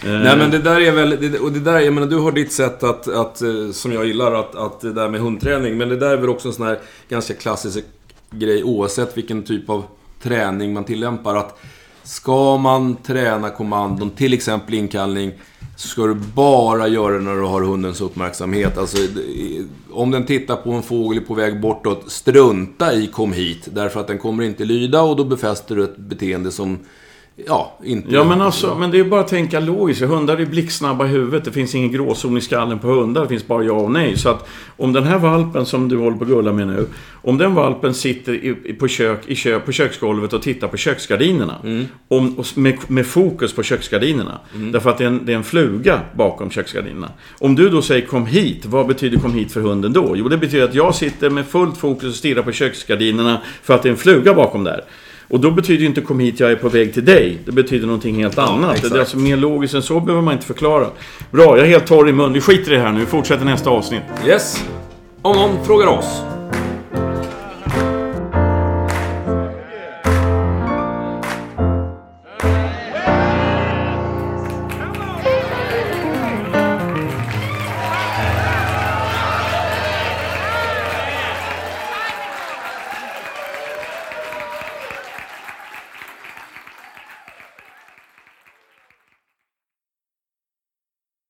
Nej 0.05 0.37
men 0.37 0.51
det 0.51 0.59
där 0.59 0.81
är 0.81 0.91
väl, 0.91 1.35
och 1.41 1.51
det 1.51 1.59
där, 1.59 1.79
jag 1.79 1.93
menar 1.93 2.07
du 2.07 2.17
har 2.17 2.31
ditt 2.31 2.51
sätt 2.51 2.83
att, 2.83 3.07
att 3.07 3.41
eh, 3.41 3.71
som 3.73 3.93
jag 3.93 4.05
gillar, 4.05 4.33
att, 4.33 4.55
att 4.55 4.81
det 4.81 4.93
där 4.93 5.09
med 5.09 5.21
hundträning. 5.21 5.77
Men 5.77 5.89
det 5.89 5.95
där 5.97 6.09
är 6.09 6.17
väl 6.17 6.29
också 6.29 6.47
en 6.47 6.53
sån 6.53 6.67
här 6.67 6.79
ganska 7.09 7.33
klassisk 7.33 7.83
grej 8.31 8.63
oavsett 8.63 9.17
vilken 9.17 9.43
typ 9.43 9.69
av 9.69 9.83
träning 10.23 10.73
man 10.73 10.83
tillämpar. 10.83 11.35
Att 11.35 11.59
ska 12.03 12.57
man 12.57 12.95
träna 12.95 13.49
kommandon, 13.49 14.09
till 14.09 14.33
exempel 14.33 14.73
inkallning, 14.73 15.33
så 15.75 15.87
ska 15.87 16.05
du 16.07 16.13
bara 16.13 16.87
göra 16.87 17.13
det 17.17 17.23
när 17.23 17.35
du 17.35 17.41
har 17.41 17.61
hundens 17.61 18.01
uppmärksamhet. 18.01 18.77
Alltså, 18.77 18.97
om 19.91 20.11
den 20.11 20.25
tittar 20.25 20.55
på 20.55 20.71
en 20.71 20.83
fågel 20.83 21.21
på 21.23 21.33
väg 21.33 21.61
bortåt, 21.61 22.11
strunta 22.11 22.93
i 22.93 23.07
kom 23.07 23.33
hit. 23.33 23.67
Därför 23.71 23.99
att 23.99 24.07
den 24.07 24.19
kommer 24.19 24.43
inte 24.43 24.65
lyda 24.65 25.01
och 25.01 25.15
då 25.15 25.23
befäster 25.23 25.75
du 25.75 25.83
ett 25.83 25.97
beteende 25.97 26.51
som, 26.51 26.79
ja, 27.35 27.77
inte... 27.83 28.13
Ja 28.13 28.23
men 28.23 28.41
alltså, 28.41 28.75
men 28.79 28.91
det 28.91 28.99
är 28.99 29.03
bara 29.03 29.21
att 29.21 29.27
tänka 29.27 29.59
logiskt. 29.59 30.01
Hundar 30.01 30.37
är 30.37 30.45
blixtsnabba 30.45 31.05
i 31.05 31.07
huvudet. 31.09 31.45
Det 31.45 31.51
finns 31.51 31.75
ingen 31.75 31.91
gråzon 31.91 32.37
i 32.37 32.41
skallen 32.41 32.79
på 32.79 32.87
hundar. 32.87 33.21
Det 33.21 33.27
finns 33.27 33.47
bara 33.47 33.63
ja 33.63 33.73
och 33.73 33.91
nej. 33.91 34.17
Så 34.17 34.29
att 34.29 34.49
om 34.77 34.93
den 34.93 35.03
här 35.03 35.17
valpen 35.17 35.65
som 35.65 35.89
du 35.89 35.97
håller 35.97 36.17
på 36.17 36.23
att 36.23 36.29
gulla 36.29 36.53
med 36.53 36.67
nu. 36.67 36.85
Om 37.25 37.37
den 37.37 37.55
valpen 37.55 37.93
sitter 37.93 38.33
i, 38.33 38.53
på, 38.73 38.87
kök, 38.87 39.19
i 39.27 39.35
kö, 39.35 39.59
på 39.59 39.71
köksgolvet 39.71 40.33
och 40.33 40.41
tittar 40.41 40.67
på 40.67 40.77
köksgardinerna. 40.77 41.55
Om, 42.07 42.33
och 42.39 42.45
s- 42.45 42.55
med, 42.55 42.77
med 42.87 43.05
fokus 43.05 43.53
på 43.53 43.63
köksgardinerna. 43.63 44.39
Därför 44.71 44.89
att 44.89 44.97
det 44.97 45.03
är, 45.03 45.07
en, 45.07 45.25
det 45.25 45.31
är 45.31 45.37
en 45.37 45.43
fluga 45.43 45.99
bakom 46.13 46.49
köksgardinerna. 46.49 47.09
Om 47.39 47.55
du 47.55 47.69
då 47.69 47.81
säger 47.81 48.07
kom 48.07 48.25
hit. 48.25 48.65
Vad 48.65 48.87
betyder 48.87 49.17
kom 49.19 49.33
hit 49.33 49.51
för 49.51 49.61
hunden 49.61 49.93
då? 49.93 50.13
Jo, 50.17 50.27
det 50.29 50.37
betyder 50.37 50.63
att 50.65 50.75
jag 50.75 50.95
sitter 50.95 51.29
med 51.29 51.45
fullt 51.45 51.77
fokus 51.77 52.09
och 52.09 52.15
stirrar 52.15 52.41
på 52.41 52.51
köksgardinerna. 52.51 53.41
För 53.63 53.73
att 53.73 53.83
det 53.83 53.89
är 53.89 53.91
en 53.91 53.97
fluga 53.97 54.33
bakom 54.33 54.63
där. 54.63 54.81
Och 55.27 55.39
då 55.39 55.51
betyder 55.51 55.81
ju 55.81 55.85
inte 55.87 56.01
kom 56.01 56.19
hit, 56.19 56.39
jag 56.39 56.51
är 56.51 56.55
på 56.55 56.69
väg 56.69 56.93
till 56.93 57.05
dig. 57.05 57.37
Det 57.45 57.51
betyder 57.51 57.85
någonting 57.85 58.23
helt 58.23 58.37
annat. 58.37 58.75
exakt. 58.75 58.93
Det 58.93 58.97
är 58.97 58.99
alltså 58.99 59.17
mer 59.17 59.37
logiskt 59.37 59.73
än 59.73 59.81
så 59.81 59.99
behöver 59.99 60.21
man 60.21 60.33
inte 60.33 60.45
förklara. 60.45 60.87
Bra, 61.31 61.57
jag 61.57 61.59
är 61.59 61.65
helt 61.65 61.87
torr 61.87 62.09
i 62.09 62.13
mun. 62.13 62.33
Vi 62.33 62.41
skiter 62.41 62.71
i 62.71 62.75
det 62.75 62.81
här 62.81 62.91
nu. 62.91 62.99
Vi 62.99 63.05
fortsätter 63.05 63.45
nästa 63.45 63.69
avsnitt. 63.69 64.01
Yes. 64.27 64.63
Om 65.21 65.35
någon 65.35 65.65
frågar 65.65 65.87
oss 65.87 66.32